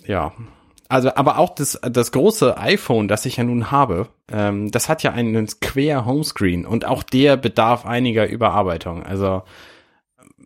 [0.06, 0.32] ja.
[0.92, 5.02] Also, aber auch das, das große iPhone, das ich ja nun habe, ähm, das hat
[5.02, 9.02] ja einen Square Homescreen und auch der bedarf einiger Überarbeitung.
[9.02, 9.42] Also,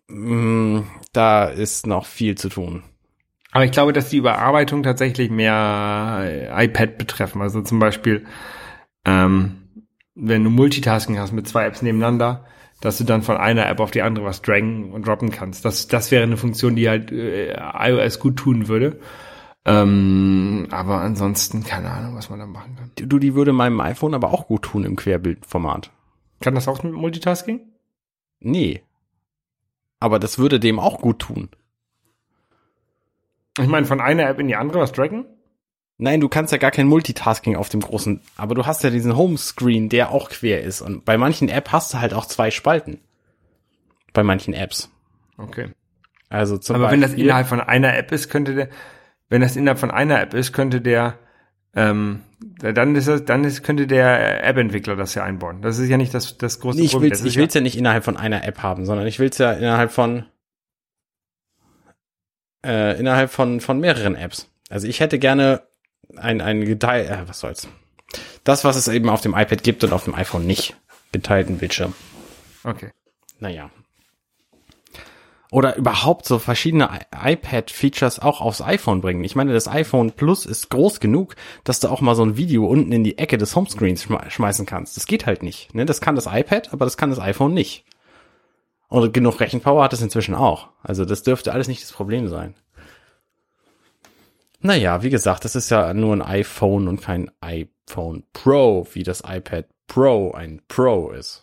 [0.07, 2.84] mh, da ist noch viel zu tun.
[3.51, 7.42] Aber ich glaube, dass die Überarbeitung tatsächlich mehr äh, iPad betreffen.
[7.42, 8.24] Also zum Beispiel,
[9.05, 9.82] ähm,
[10.14, 12.44] wenn du Multitasking hast mit zwei Apps nebeneinander,
[12.80, 15.64] dass du dann von einer App auf die andere was draggen und droppen kannst.
[15.64, 19.01] Das, das wäre eine Funktion, die halt äh, iOS gut tun würde.
[19.67, 22.91] Ähm, aber ansonsten keine Ahnung, was man da machen kann.
[23.09, 25.91] Du, die würde meinem iPhone aber auch gut tun im Querbildformat.
[26.41, 27.61] Kann das auch mit Multitasking?
[28.41, 28.83] Nee.
[29.99, 31.49] Aber das würde dem auch gut tun.
[33.59, 35.25] Ich meine, von einer App in die andere was draggen?
[35.99, 39.17] Nein, du kannst ja gar kein Multitasking auf dem großen, aber du hast ja diesen
[39.17, 40.83] Homescreen, der auch quer ist.
[40.83, 43.01] Und bei manchen App hast du halt auch zwei Spalten.
[44.12, 44.91] Bei manchen Apps.
[45.39, 45.71] Okay.
[46.29, 48.69] Also zum Aber wenn das Beispiel- innerhalb von einer App ist, könnte der,
[49.29, 51.18] wenn das innerhalb von einer App ist, könnte der,
[51.74, 52.22] ähm,
[52.59, 55.62] dann ist das, dann ist, könnte der App-Entwickler das ja einbauen.
[55.62, 57.11] Das ist ja nicht das, das große ich Problem.
[57.11, 59.91] will's, ich will's ja nicht innerhalb von einer App haben, sondern ich will's ja innerhalb
[59.91, 60.27] von
[62.64, 64.51] äh, innerhalb von von mehreren Apps.
[64.68, 65.62] Also ich hätte gerne
[66.16, 67.68] ein ein geteilt, äh, was soll's.
[68.45, 70.77] Das, was es eben auf dem iPad gibt und auf dem iPhone nicht,
[71.12, 71.95] geteilten Bildschirm.
[72.62, 72.93] Okay.
[73.41, 73.70] Naja.
[75.57, 79.24] Oder überhaupt so verschiedene iPad-Features auch aufs iPhone bringen.
[79.24, 81.34] Ich meine, das iPhone Plus ist groß genug,
[81.64, 84.66] dass du auch mal so ein Video unten in die Ecke des Homescreens schme schmeißen
[84.66, 84.98] kannst.
[84.98, 85.74] Das geht halt nicht.
[85.74, 85.86] Ne?
[85.86, 87.86] Das kann das iPad, aber das kann das iPhone nicht.
[88.88, 90.68] Und genug Rechenpower hat es inzwischen auch.
[90.82, 92.54] Also das dürfte alles nicht das Problem sein.
[94.61, 99.22] Naja, wie gesagt, das ist ja nur ein iPhone und kein iPhone Pro, wie das
[99.26, 101.40] iPad Pro ein Pro ist.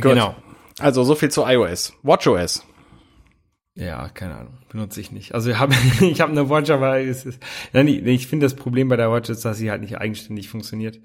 [0.00, 0.36] Genau.
[0.78, 1.92] Also so viel zu iOS.
[2.02, 2.66] WatchOS.
[3.76, 5.34] Ja, keine Ahnung, benutze ich nicht.
[5.34, 8.54] Also ich habe ich habe eine Watch, aber es ist, nein, ich, ich finde das
[8.54, 11.00] Problem bei der Watch ist, dass sie halt nicht eigenständig funktioniert.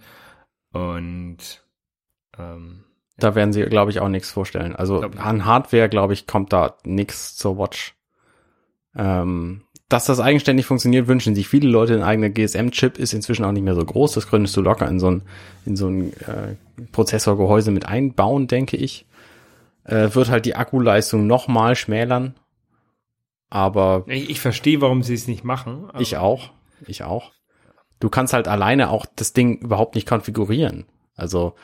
[0.72, 1.38] Und
[2.38, 2.84] ähm,
[3.18, 4.76] Da werden sie, glaube ich, auch nichts vorstellen.
[4.76, 7.96] Also an Hardware, glaube ich, kommt da nichts zur Watch.
[8.96, 11.96] Ähm, dass das eigenständig funktioniert, wünschen sich viele Leute.
[11.96, 14.14] Ein eigener GSM-Chip ist inzwischen auch nicht mehr so groß.
[14.14, 15.24] Das könntest du locker in so ein,
[15.66, 16.56] in so ein äh,
[16.92, 19.08] Prozessorgehäuse mit einbauen, denke ich.
[19.90, 22.36] Äh, wird halt die Akkuleistung nochmal schmälern.
[23.50, 25.90] Aber ich, ich verstehe, warum sie es nicht machen.
[25.98, 26.52] ich auch.
[26.86, 27.32] Ich auch.
[28.00, 30.86] Du kannst halt alleine auch das Ding überhaupt nicht konfigurieren.
[31.16, 31.56] Also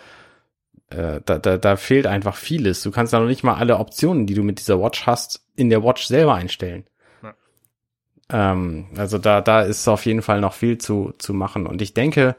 [0.89, 2.82] äh, da, da, da fehlt einfach vieles.
[2.84, 5.69] Du kannst da noch nicht mal alle Optionen, die du mit dieser Watch hast, in
[5.69, 6.86] der Watch selber einstellen.
[7.21, 7.34] Ja.
[8.51, 11.67] Ähm, also da, da ist auf jeden Fall noch viel zu, zu machen.
[11.67, 12.36] Und ich denke,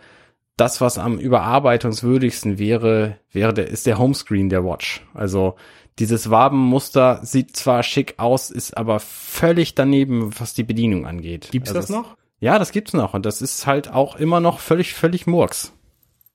[0.56, 5.06] das, was am überarbeitungswürdigsten wäre, wäre der, ist der Homescreen der Watch.
[5.12, 5.56] Also
[5.98, 11.48] dieses Wabenmuster sieht zwar schick aus, ist aber völlig daneben, was die Bedienung angeht.
[11.52, 12.16] Gibt's also das noch?
[12.40, 15.72] ja, das gibt's noch und das ist halt auch immer noch völlig, völlig Murks.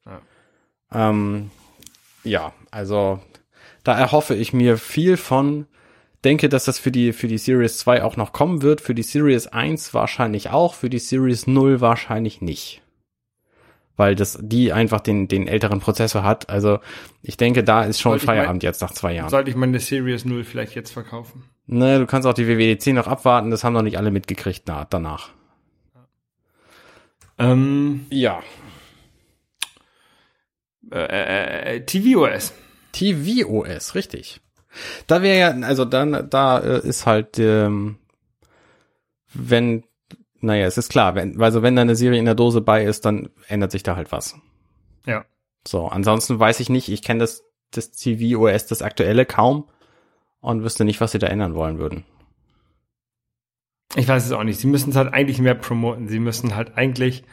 [0.06, 1.10] Ja.
[1.10, 1.52] Ähm,
[2.24, 3.20] ja, also
[3.84, 5.68] da erhoffe ich mir viel von.
[6.24, 9.02] Denke, dass das für die, für die Series 2 auch noch kommen wird, für die
[9.02, 12.84] Series 1 wahrscheinlich auch, für die Series 0 wahrscheinlich nicht.
[13.98, 16.50] Weil das, die einfach den, den älteren Prozessor hat.
[16.50, 16.80] Also
[17.22, 19.30] ich denke, da ist schon Sollte ich mein- Feierabend jetzt nach zwei Jahren.
[19.30, 21.44] Sollte ich meine Series 0 vielleicht jetzt verkaufen?
[21.68, 24.86] Ne, du kannst auch die WWDC noch abwarten, das haben noch nicht alle mitgekriegt na,
[24.90, 25.30] danach.
[27.38, 28.42] Ähm, Ja.
[30.92, 32.54] äh, äh, tvOS.
[32.92, 34.42] TVOS, richtig.
[35.08, 37.98] Da wäre ja, also dann, da äh, ist halt, ähm,
[39.34, 39.84] wenn,
[40.42, 43.06] naja, es ist klar, wenn, also wenn da eine Serie in der Dose bei ist,
[43.06, 44.36] dann ändert sich da halt was.
[45.06, 45.26] Ja.
[45.68, 49.70] So, ansonsten weiß ich nicht, ich kenne das, das TVOS, das aktuelle kaum
[50.40, 52.04] und wüsste nicht, was sie da ändern wollen würden.
[53.96, 54.60] Ich weiß es auch nicht.
[54.60, 56.08] Sie müssen es halt eigentlich mehr promoten.
[56.08, 57.24] Sie müssen halt eigentlich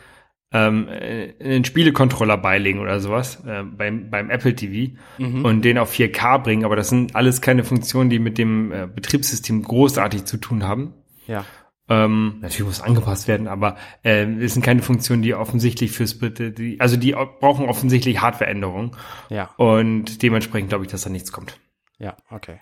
[0.53, 5.93] ähm, äh, einen Spielecontroller beilegen oder sowas äh, beim, beim Apple TV und den auf
[5.93, 6.65] 4K bringen.
[6.65, 10.95] Aber das sind alles keine Funktionen, die mit dem äh, Betriebssystem großartig zu tun haben.
[11.27, 11.45] Ja.
[11.91, 16.79] Ähm, natürlich muss angepasst werden, aber äh, es sind keine Funktionen, die offensichtlich fürs die,
[16.81, 18.91] also die brauchen offensichtlich Hardwareänderungen
[19.31, 21.59] Ja, und dementsprechend glaube ich, dass da nichts kommt.
[21.99, 22.61] ja, okay.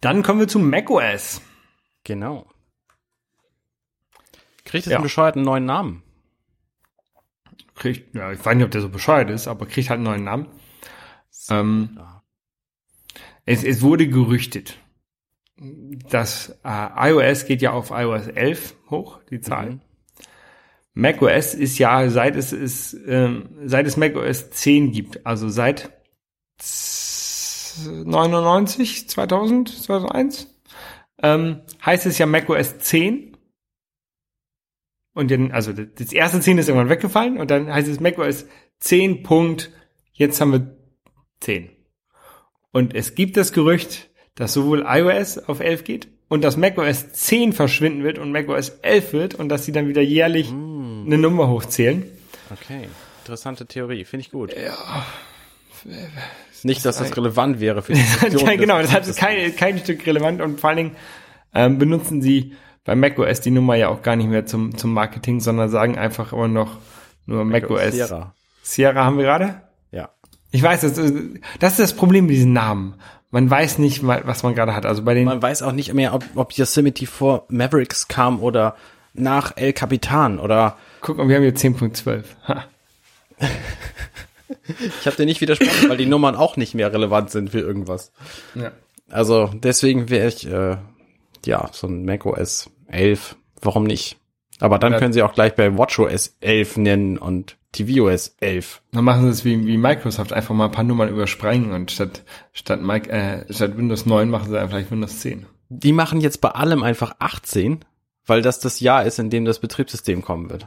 [0.00, 1.40] Dann kommen wir zu macOS.
[2.04, 2.46] Genau.
[4.64, 4.98] Kriegt es Ja.
[4.98, 6.02] einen bescheuerten neuen Namen?
[7.74, 10.24] kriegt, ja, ich weiß nicht, ob der so bescheuert ist, aber kriegt halt einen neuen
[10.24, 10.46] Namen.
[11.50, 11.98] Ähm,
[13.46, 14.78] es, es wurde gerüchtet,
[15.56, 19.70] dass äh, iOS geht ja auf iOS 11 hoch, die Zahl.
[19.70, 19.80] Mhm.
[20.94, 25.90] macOS ist ja, seit es ist, ähm, seit es macOS 10 gibt, also seit
[28.04, 30.54] 99, 2000, 2001,
[31.22, 33.36] ähm, heißt es ja macOS 10.
[35.16, 38.46] Und dann, also das das erste 10 ist irgendwann weggefallen und dann heißt es macOS
[38.80, 39.22] 10.
[39.22, 39.70] Punkt,
[40.12, 40.76] jetzt haben wir
[41.40, 41.70] 10.
[42.72, 47.52] Und es gibt das Gerücht, dass sowohl iOS auf 11 geht und dass macOS 10
[47.52, 52.04] verschwinden wird und macOS 11 wird und dass sie dann wieder jährlich eine Nummer hochzählen.
[52.50, 52.88] Okay,
[53.22, 54.54] interessante Theorie, finde ich gut.
[54.56, 54.74] Ja.
[56.62, 60.06] Nicht, dass das relevant wäre für die Kein- des genau, deshalb ist kein, kein Stück
[60.06, 60.96] relevant und vor allen Dingen
[61.54, 62.54] ähm, benutzen sie
[62.84, 66.32] bei macOS die Nummer ja auch gar nicht mehr zum, zum Marketing, sondern sagen einfach
[66.32, 66.78] immer noch
[67.26, 67.92] nur macOS.
[67.94, 68.34] Sierra.
[68.62, 69.60] Sierra haben wir gerade?
[69.90, 70.10] Ja.
[70.50, 71.14] Ich weiß, das, ist-
[71.60, 72.94] das ist das Problem mit diesen Namen.
[73.34, 74.86] Man weiß nicht was man gerade hat.
[74.86, 78.76] Also bei den Man weiß auch nicht mehr, ob, ob Yosemite vor Mavericks kam oder
[79.12, 82.22] nach El Capitan oder Guck mal, wir haben hier 10.12.
[82.46, 82.64] Ha.
[85.00, 88.12] ich habe dir nicht widersprochen, weil die Nummern auch nicht mehr relevant sind für irgendwas.
[88.54, 88.70] Ja.
[89.10, 90.76] Also deswegen wäre ich äh,
[91.44, 93.34] ja so ein macOS 11.
[93.60, 94.16] Warum nicht?
[94.60, 94.98] Aber dann Ja.
[95.00, 98.80] können sie auch gleich bei WatchOS 11 nennen und tvOS 11.
[98.92, 102.22] Dann machen sie es wie, wie Microsoft, einfach mal ein paar Nummern überspringen und statt,
[102.52, 105.46] statt, Mic- äh, statt Windows 9 machen sie einfach vielleicht Windows 10.
[105.68, 107.84] Die machen jetzt bei allem einfach 18,
[108.26, 110.66] weil das das Jahr ist, in dem das Betriebssystem kommen wird.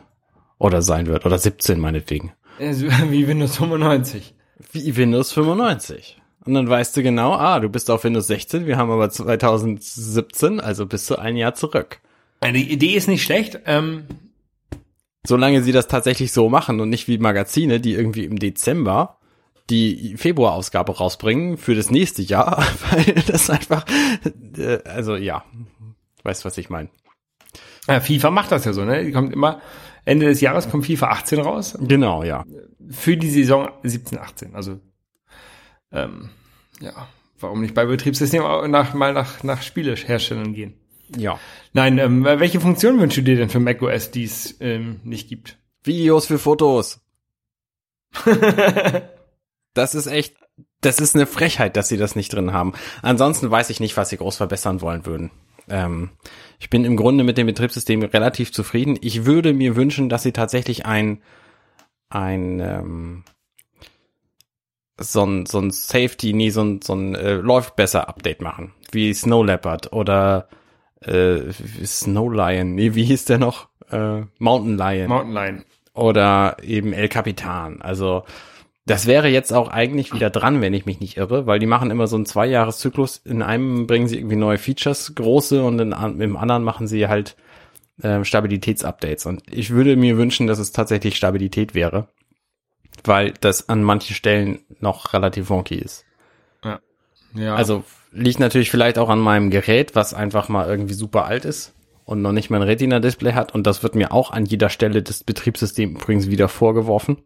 [0.59, 1.25] Oder sein wird.
[1.25, 2.33] Oder 17 meinetwegen.
[2.59, 4.33] Wie Windows 95.
[4.71, 6.19] Wie Windows 95.
[6.45, 10.59] Und dann weißt du genau, ah, du bist auf Windows 16, wir haben aber 2017,
[10.61, 11.99] also bist du ein Jahr zurück.
[12.43, 13.59] Die Idee ist nicht schlecht.
[13.65, 14.05] Ähm,
[15.27, 19.17] Solange sie das tatsächlich so machen und nicht wie Magazine, die irgendwie im Dezember
[19.69, 23.85] die Februarausgabe rausbringen für das nächste Jahr, weil das einfach,
[24.57, 25.43] äh, also ja,
[26.23, 26.87] weißt was ich meine.
[27.89, 29.03] Ja, FIFA macht das ja so, ne?
[29.03, 29.59] Die kommt immer,
[30.05, 32.45] Ende des Jahres kommt FIFA 18 raus Genau, ja.
[32.89, 34.55] für die Saison 17, 18.
[34.55, 34.79] Also,
[35.91, 36.29] ähm,
[36.79, 36.93] ja,
[37.37, 40.75] warum nicht bei Betriebssystem auch nach, mal nach, nach Spieleherstellern gehen?
[41.15, 41.39] Ja.
[41.73, 45.57] Nein, ähm, welche Funktion wünschst du dir denn für macOS, die es ähm, nicht gibt?
[45.83, 47.01] Videos für Fotos.
[49.73, 50.35] das ist echt,
[50.81, 52.73] das ist eine Frechheit, dass sie das nicht drin haben.
[53.01, 55.31] Ansonsten weiß ich nicht, was sie groß verbessern wollen würden.
[55.69, 56.11] Ähm,
[56.59, 58.97] ich bin im Grunde mit dem Betriebssystem relativ zufrieden.
[59.01, 61.21] Ich würde mir wünschen, dass sie tatsächlich ein,
[62.09, 63.23] ein, ähm,
[64.99, 68.73] so ein, so ein Safety, nee, so ein, so ein äh, läuft besser Update machen.
[68.91, 70.47] Wie Snow Leopard oder
[71.01, 71.51] äh,
[71.85, 73.67] Snow Lion, nee, wie hieß der noch?
[73.91, 75.65] Äh, Mountain Lion Mountain Lion.
[75.93, 77.81] oder eben El Capitan.
[77.81, 78.23] Also
[78.85, 81.91] das wäre jetzt auch eigentlich wieder dran, wenn ich mich nicht irre, weil die machen
[81.91, 83.17] immer so einen Zweijahreszyklus.
[83.17, 87.35] In einem bringen sie irgendwie neue Features, große, und in, im anderen machen sie halt
[88.01, 89.25] ähm, Stabilitätsupdates.
[89.25, 92.07] Und ich würde mir wünschen, dass es tatsächlich Stabilität wäre,
[93.03, 96.05] weil das an manchen Stellen noch relativ wonky ist.
[97.33, 97.55] Ja.
[97.55, 101.73] Also liegt natürlich vielleicht auch an meinem Gerät, was einfach mal irgendwie super alt ist
[102.05, 103.53] und noch nicht mein Retina-Display hat.
[103.53, 107.17] Und das wird mir auch an jeder Stelle des Betriebssystems übrigens wieder vorgeworfen,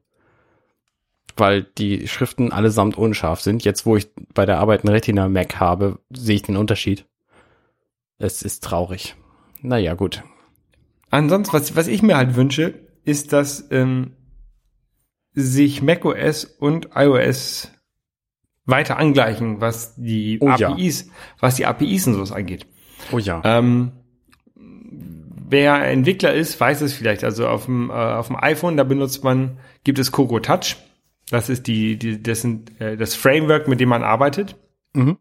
[1.37, 3.63] weil die Schriften allesamt unscharf sind.
[3.63, 7.05] Jetzt, wo ich bei der Arbeit einen Retina-Mac habe, sehe ich den Unterschied.
[8.17, 9.15] Es ist traurig.
[9.61, 10.23] Naja, gut.
[11.09, 12.73] Ansonsten, was, was ich mir halt wünsche,
[13.03, 14.15] ist, dass ähm,
[15.33, 17.71] sich macOS und iOS
[18.71, 20.71] weiter angleichen, was die Oh ja.
[20.71, 21.09] APIs,
[21.39, 22.65] was die APIs und sowas angeht.
[23.11, 23.41] Oh ja.
[23.45, 23.91] Ähm,
[24.55, 27.23] wer Entwickler ist, weiß es vielleicht.
[27.23, 30.77] Also auf dem, äh, auf dem iPhone, da benutzt man, gibt es Coco Touch.
[31.29, 34.55] Das ist die, die das, sind, äh, das Framework, mit dem man arbeitet.
[34.93, 35.17] Mhm.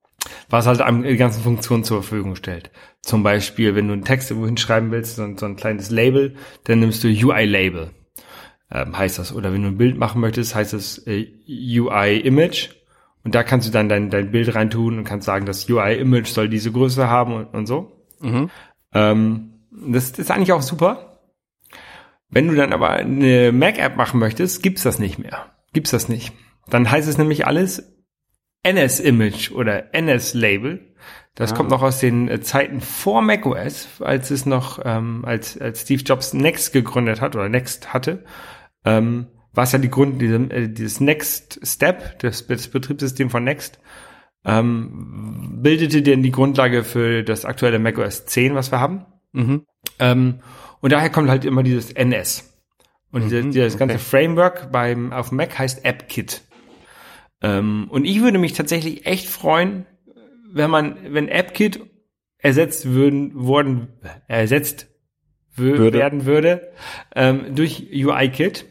[0.48, 2.70] Was halt einem die ganzen Funktionen zur Verfügung stellt.
[3.02, 6.34] Zum Beispiel, wenn du einen Text irgendwo hinschreiben willst, so ein, so ein kleines Label,
[6.64, 7.90] dann nimmst du UI-Label,
[8.70, 9.32] ähm, heißt das.
[9.32, 12.70] Oder wenn du ein Bild machen möchtest, heißt es äh, UI-Image.
[13.24, 16.48] Und da kannst du dann dein, dein Bild reintun und kannst sagen, das UI-Image soll
[16.48, 18.06] diese Größe haben und, und so.
[18.20, 18.50] Mhm.
[18.94, 21.20] Ähm, das, das ist eigentlich auch super.
[22.28, 25.46] Wenn du dann aber eine Mac-App machen möchtest, gibt's das nicht mehr.
[25.72, 26.32] Gibt's das nicht.
[26.68, 27.82] Dann heißt es nämlich alles
[28.62, 30.94] NS-Image oder NS-Label.
[31.34, 31.56] Das Ah.
[31.56, 36.02] kommt noch aus den äh, Zeiten vor macOS, als es noch, ähm, als, als Steve
[36.02, 38.24] Jobs Next gegründet hat oder Next hatte,
[38.84, 43.44] ähm, war es ja die Grund, diese, äh, dieses Next Step, das, das Betriebssystem von
[43.44, 43.80] Next,
[44.44, 49.06] ähm, bildete denn die Grundlage für das aktuelle macOS 10, was wir haben.
[49.32, 49.66] Mhm.
[49.98, 50.40] Ähm,
[50.80, 52.46] und daher kommt halt immer dieses NS.
[53.12, 54.04] Und diese, Mhm, dieses ganze okay.
[54.04, 56.42] Framework beim, auf Mac heißt AppKit.
[57.42, 59.86] Ähm, und ich würde mich tatsächlich echt freuen,
[60.52, 61.80] wenn man, wenn AppKit
[62.38, 63.88] ersetzt würden, wurden,
[64.28, 64.88] ersetzt
[65.54, 65.98] Würde.
[65.98, 66.72] werden würde,
[67.14, 68.66] ähm, durch UIKit.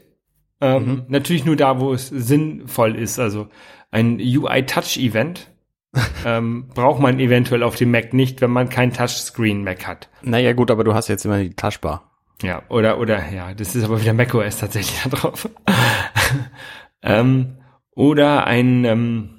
[0.62, 1.04] Ähm, Mhm.
[1.08, 3.20] Natürlich nur da, wo es sinnvoll ist.
[3.20, 3.48] Also
[3.92, 5.52] ein UI-Touch-Event
[6.26, 10.10] ähm, braucht man eventuell auf dem Mac nicht, wenn man kein Touchscreen-Mac hat.
[10.22, 12.12] Naja, gut, aber du hast jetzt immer die Touchbar.
[12.42, 15.50] Ja, oder, oder, ja, das ist aber wieder macOS tatsächlich da drauf.
[17.02, 17.58] ähm,
[17.96, 19.30] oder ein ähm,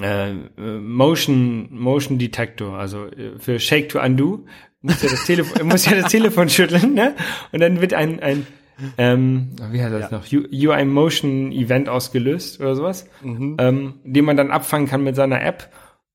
[0.00, 4.44] äh, Motion, Motion Detector, also äh, für Shake to Undo,
[4.82, 7.16] muss ja das Telefon, muss ja das Telefon schütteln, ne?
[7.50, 8.46] Und dann wird ein, ein
[8.98, 14.36] ähm, wie heißt das noch, U- UI Motion Event ausgelöst oder sowas, ähm, den man
[14.36, 15.68] dann abfangen kann mit seiner App,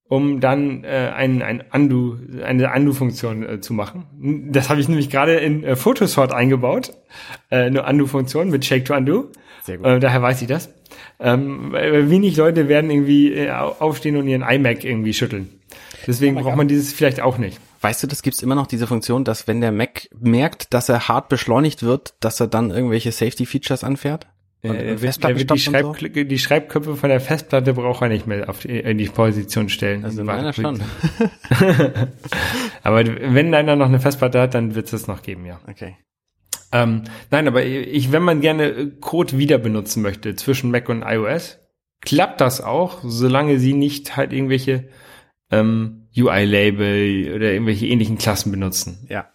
[0.09, 4.47] um dann äh, ein, ein Undo, eine Undo-Funktion äh, zu machen.
[4.51, 6.93] Das habe ich nämlich gerade in äh, Photosort eingebaut,
[7.49, 9.25] äh, eine Undo-Funktion mit Shake to Undo.
[9.63, 9.85] Sehr gut.
[9.85, 10.69] Äh, daher weiß ich das.
[11.19, 15.49] Ähm, wenig Leute werden irgendwie äh, au- aufstehen und ihren iMac irgendwie schütteln.
[16.05, 17.59] Deswegen braucht man dieses vielleicht auch nicht.
[17.87, 21.07] Weißt du, das gibt's immer noch diese Funktion, dass wenn der Mac merkt, dass er
[21.07, 24.27] hart beschleunigt wird, dass er dann irgendwelche Safety-Features anfärt?
[24.61, 25.93] Und Äh, äh, er wird die, und so?
[25.93, 30.03] Die Schreibköpfe von der Festplatte braucht er nicht mehr auf die, in die Position stellen.
[30.03, 30.81] Also Die meiner schon.
[32.83, 35.61] Aber wenn einer noch eine Festplatte hat, dann wird es das noch geben, ja.
[35.69, 35.95] Okay.
[36.73, 41.59] Ähm, nein, aber ich, wenn man gerne Code wieder benutzen möchte zwischen Mac und iOS,
[42.01, 44.89] klappt das auch, solange sie nicht halt irgendwelche
[45.49, 49.07] ähm, UI-Label oder irgendwelche ähnlichen Klassen benutzen.
[49.09, 49.29] Ja.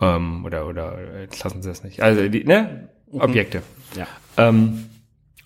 [0.00, 2.02] Ähm, oder oder äh, Klassen sind das nicht.
[2.02, 2.88] Also die, ne?
[3.12, 3.62] Objekte.
[3.96, 4.06] Ja.
[4.36, 4.86] Ähm,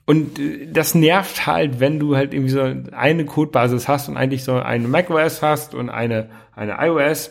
[0.07, 2.63] und äh, das nervt halt, wenn du halt irgendwie so
[2.93, 7.31] eine Codebasis hast und eigentlich so eine macOS hast und eine, eine iOS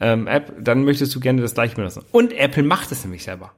[0.00, 2.04] ähm, App, dann möchtest du gerne das gleiche benutzen.
[2.12, 3.52] Und Apple macht es nämlich selber.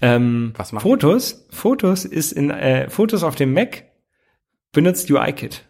[0.00, 1.46] Ähm, Was macht Fotos?
[1.50, 3.84] Fotos ist in äh, Fotos auf dem Mac
[4.72, 5.64] benutzt UIKit.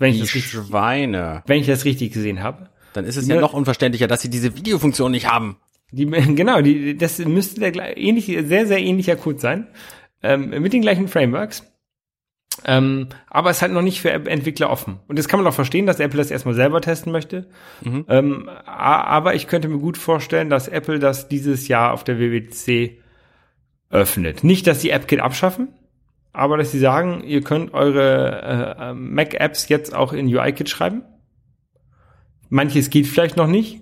[0.00, 1.42] Wenn ich, das richtig, Schweine.
[1.46, 2.68] wenn ich das richtig gesehen habe.
[2.94, 5.58] Dann ist es ja ne- noch unverständlicher, dass sie diese Videofunktion nicht haben.
[5.92, 9.68] Die, genau, die, das müsste der ähnliche, sehr, sehr ähnlicher Code sein.
[10.22, 11.66] Ähm, mit den gleichen Frameworks.
[12.66, 14.98] Ähm, aber es ist halt noch nicht für App-Entwickler offen.
[15.08, 17.48] Und das kann man auch verstehen, dass Apple das erstmal selber testen möchte.
[17.84, 22.18] Ähm, a- aber ich könnte mir gut vorstellen, dass Apple das dieses Jahr auf der
[22.18, 22.98] WWDC
[23.88, 24.44] öffnet.
[24.44, 25.68] Nicht, dass die AppKit abschaffen,
[26.32, 31.02] aber dass sie sagen, ihr könnt eure äh, äh, Mac-Apps jetzt auch in UIKit schreiben.
[32.48, 33.80] Manches geht vielleicht noch nicht.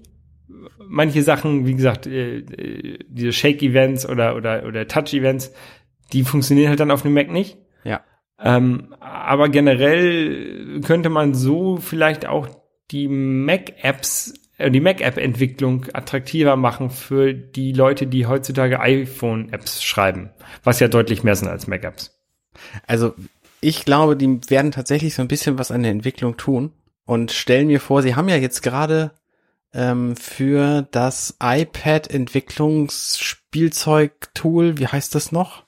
[0.87, 5.53] Manche Sachen, wie gesagt, äh, äh, diese Shake-Events oder, oder, oder Touch-Events,
[6.13, 7.59] die funktionieren halt dann auf dem Mac nicht.
[7.85, 8.01] Ja.
[8.41, 12.49] Ähm, aber generell könnte man so vielleicht auch
[12.91, 20.31] die Mac-Apps, äh, die Mac-App-Entwicklung attraktiver machen für die Leute, die heutzutage iPhone-Apps schreiben,
[20.65, 22.18] was ja deutlich mehr sind als Mac-Apps.
[22.87, 23.15] Also
[23.61, 26.73] ich glaube, die werden tatsächlich so ein bisschen was an der Entwicklung tun
[27.05, 29.13] und stellen mir vor, sie haben ja jetzt gerade
[29.73, 35.65] ähm, für das iPad Entwicklungsspielzeug-Tool, wie heißt das noch?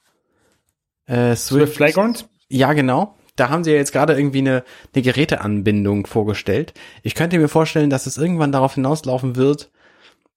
[1.06, 2.28] Äh, Swift Playground?
[2.48, 3.16] Ja, genau.
[3.36, 4.64] Da haben sie ja jetzt gerade irgendwie eine,
[4.94, 6.74] eine Geräteanbindung vorgestellt.
[7.02, 9.70] Ich könnte mir vorstellen, dass es irgendwann darauf hinauslaufen wird,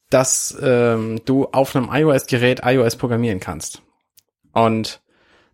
[0.09, 3.81] dass ähm, du auf einem iOS-Gerät iOS programmieren kannst.
[4.53, 5.02] Und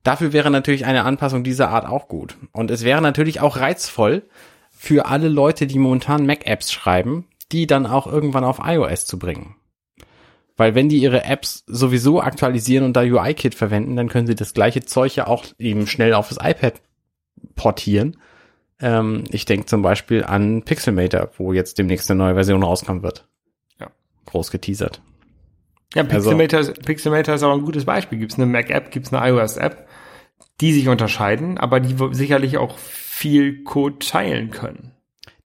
[0.04, 2.38] dafür wäre natürlich eine Anpassung dieser Art auch gut.
[2.52, 4.24] Und es wäre natürlich auch reizvoll
[4.72, 9.56] für alle Leute, die momentan Mac-Apps schreiben, die dann auch irgendwann auf iOS zu bringen.
[10.56, 14.54] Weil wenn die ihre Apps sowieso aktualisieren und da UI-Kit verwenden, dann können sie das
[14.54, 16.82] gleiche Zeug ja auch eben schnell auf das iPad
[17.56, 18.18] portieren.
[18.82, 23.28] Ähm, ich denke zum Beispiel an Pixelmator, wo jetzt demnächst eine neue Version rauskommen wird.
[23.80, 23.88] Ja.
[24.26, 25.02] Groß geteasert.
[25.96, 28.20] Ja, Also- Pixelmator, ist- Pixelmator ist aber ein gutes Beispiel.
[28.20, 29.88] Gibt es eine Mac-App, gibt es eine iOS-App,
[30.62, 34.92] die sich unterscheiden, aber die sicherlich auch viel Code teilen können.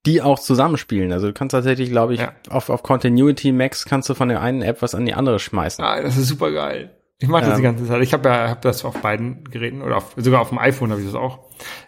[0.05, 1.11] Die auch zusammenspielen.
[1.11, 2.33] Also du kannst tatsächlich, glaube ich, Ja.
[2.49, 5.83] auf, auf Continuity Max kannst du von der einen App was an die andere schmeißen.
[5.83, 6.91] Ah, das ist super geil.
[7.19, 7.57] Ich mache das Ähm.
[7.57, 8.01] die ganze Zeit.
[8.03, 10.99] Ich habe ja hab das auf beiden Geräten oder auf, sogar auf dem iPhone habe
[11.01, 11.39] ich das auch.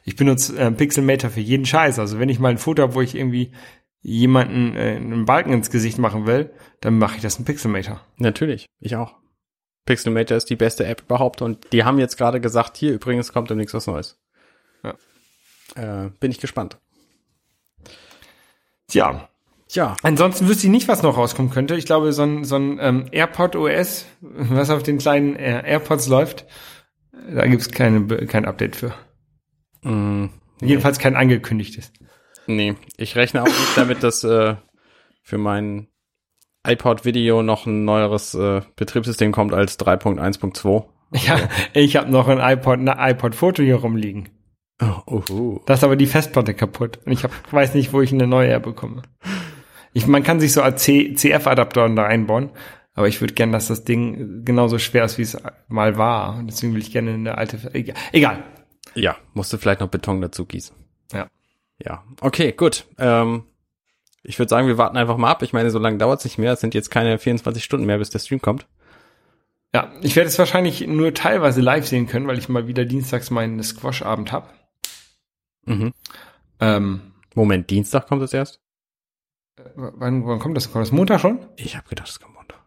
[0.04, 2.00] Ich benutze ähm, Pixelmator für jeden Scheiß.
[2.00, 3.52] Also wenn ich mal ein Foto habe, wo ich irgendwie
[4.02, 6.52] jemanden äh, einen Balken ins Gesicht machen will,
[6.82, 8.00] dann mache ich das in Pixelmator.
[8.18, 9.16] Natürlich, ich auch.
[9.88, 13.50] Pixelmator ist die beste App überhaupt und die haben jetzt gerade gesagt, hier übrigens kommt
[13.50, 14.20] demnächst was Neues.
[14.84, 16.06] Ja.
[16.06, 16.78] Äh, bin ich gespannt.
[18.88, 19.28] Tja,
[19.70, 21.76] Tja, ansonsten wüsste ich nicht, was noch rauskommen könnte.
[21.76, 26.08] Ich glaube, so ein, so ein ähm, AirPod OS, was auf den kleinen äh, AirPods
[26.08, 26.46] läuft,
[27.12, 28.94] da gibt's keine, kein Update für.
[29.82, 30.30] mh,
[30.62, 31.92] Jedenfalls kein angekündigtes.
[32.48, 34.56] nee, ich rechne auch nicht damit, dass äh,
[35.22, 35.38] für
[36.68, 40.86] mein iPod-Video noch ein neueres äh, Betriebssystem kommt als 3.1.2.
[41.14, 41.40] Ja,
[41.74, 44.30] ich habe noch ein iPod, ein iPod-Foto hier rumliegen.
[44.82, 45.62] Oh, oh.
[45.66, 47.00] Da ist aber die Festplatte kaputt.
[47.06, 49.04] Und ich hab, weiß nicht, wo ich eine neue herbekomme.
[49.94, 52.52] Ich, man kann sich so CF-Adaptoren da einbauen,
[52.94, 55.38] aber ich würde gern, dass das Ding genauso schwer ist, wie es
[55.68, 56.38] mal war.
[56.38, 57.74] Und deswegen will ich gerne eine alte.
[57.74, 57.96] Egal.
[58.12, 58.44] Egal.
[58.94, 60.76] Ja, musst du vielleicht noch Beton dazu gießen.
[61.14, 61.28] Ja.
[61.84, 62.86] Ja, okay, gut.
[62.98, 63.44] Ähm,
[64.24, 65.44] ich würde sagen, wir warten einfach mal ab.
[65.44, 66.54] Ich meine, so lange dauert es nicht mehr.
[66.54, 68.68] Es sind jetzt keine 24 Stunden mehr, bis der Stream kommt.
[69.74, 73.30] Ja, ich werde es wahrscheinlich nur teilweise live sehen können, weil ich mal wieder dienstags
[73.32, 74.54] meinen Squash-Abend hab.
[75.66, 75.94] Mhm.
[76.60, 77.02] Ähm,
[77.36, 78.62] Moment, Dienstag kommt es erst?
[79.76, 80.72] wann, wann kommt das?
[80.72, 81.40] Kommt das Montag schon?
[81.58, 82.60] Ich habe gedacht, es kommt Montag.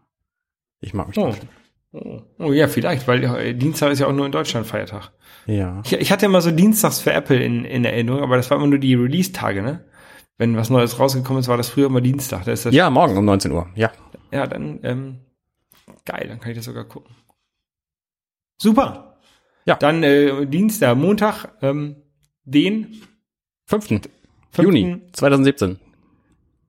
[0.81, 1.31] Ich mag mich Oh.
[1.31, 1.49] täuschen.
[1.93, 5.11] Oh, oh ja, vielleicht, weil äh, Dienstag ist ja auch nur in Deutschland Feiertag.
[5.45, 5.81] Ja.
[5.83, 8.67] Ich, ich hatte immer so Dienstags für Apple in, in Erinnerung, aber das war immer
[8.67, 9.83] nur die Release-Tage, ne?
[10.41, 12.45] Wenn was Neues rausgekommen ist, war das früher immer Dienstag.
[12.45, 13.69] Da ist das, Ja, morgen um 19 Uhr.
[13.75, 13.91] Ja.
[14.31, 15.19] ja, dann, ähm,
[16.03, 17.15] geil, dann kann ich das sogar gucken.
[18.57, 19.19] Super.
[19.67, 19.75] Ja.
[19.75, 21.97] Dann äh, Dienstag, Montag, ähm,
[22.43, 23.03] den
[23.67, 23.87] 5.
[23.87, 24.09] 5.
[24.57, 25.77] Juni 2017.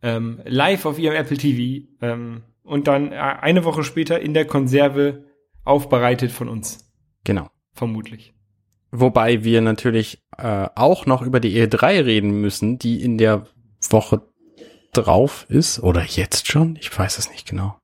[0.02, 4.44] Ähm, live auf ihrem Apple TV ähm, und dann äh, eine Woche später in der
[4.44, 5.24] Konserve
[5.64, 6.92] aufbereitet von uns,
[7.24, 7.48] Genau.
[7.72, 8.34] vermutlich.
[8.90, 13.46] Wobei wir natürlich äh, auch noch über die E3 reden müssen, die in der
[13.90, 14.22] Woche
[14.92, 15.80] drauf ist.
[15.80, 16.76] Oder jetzt schon?
[16.76, 17.78] Ich weiß es nicht genau.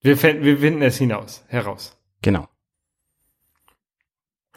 [0.00, 1.96] Wir, wir finden es hinaus, heraus.
[2.22, 2.48] Genau.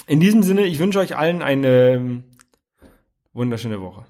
[0.08, 2.24] In diesem Sinne, ich wünsche euch allen eine ähm,
[3.34, 4.06] wunderschöne Woche.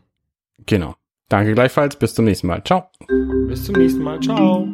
[0.65, 0.95] Genau.
[1.29, 1.95] Danke gleichfalls.
[1.95, 2.63] Bis zum nächsten Mal.
[2.63, 2.89] Ciao.
[3.47, 4.19] Bis zum nächsten Mal.
[4.19, 4.67] Ciao.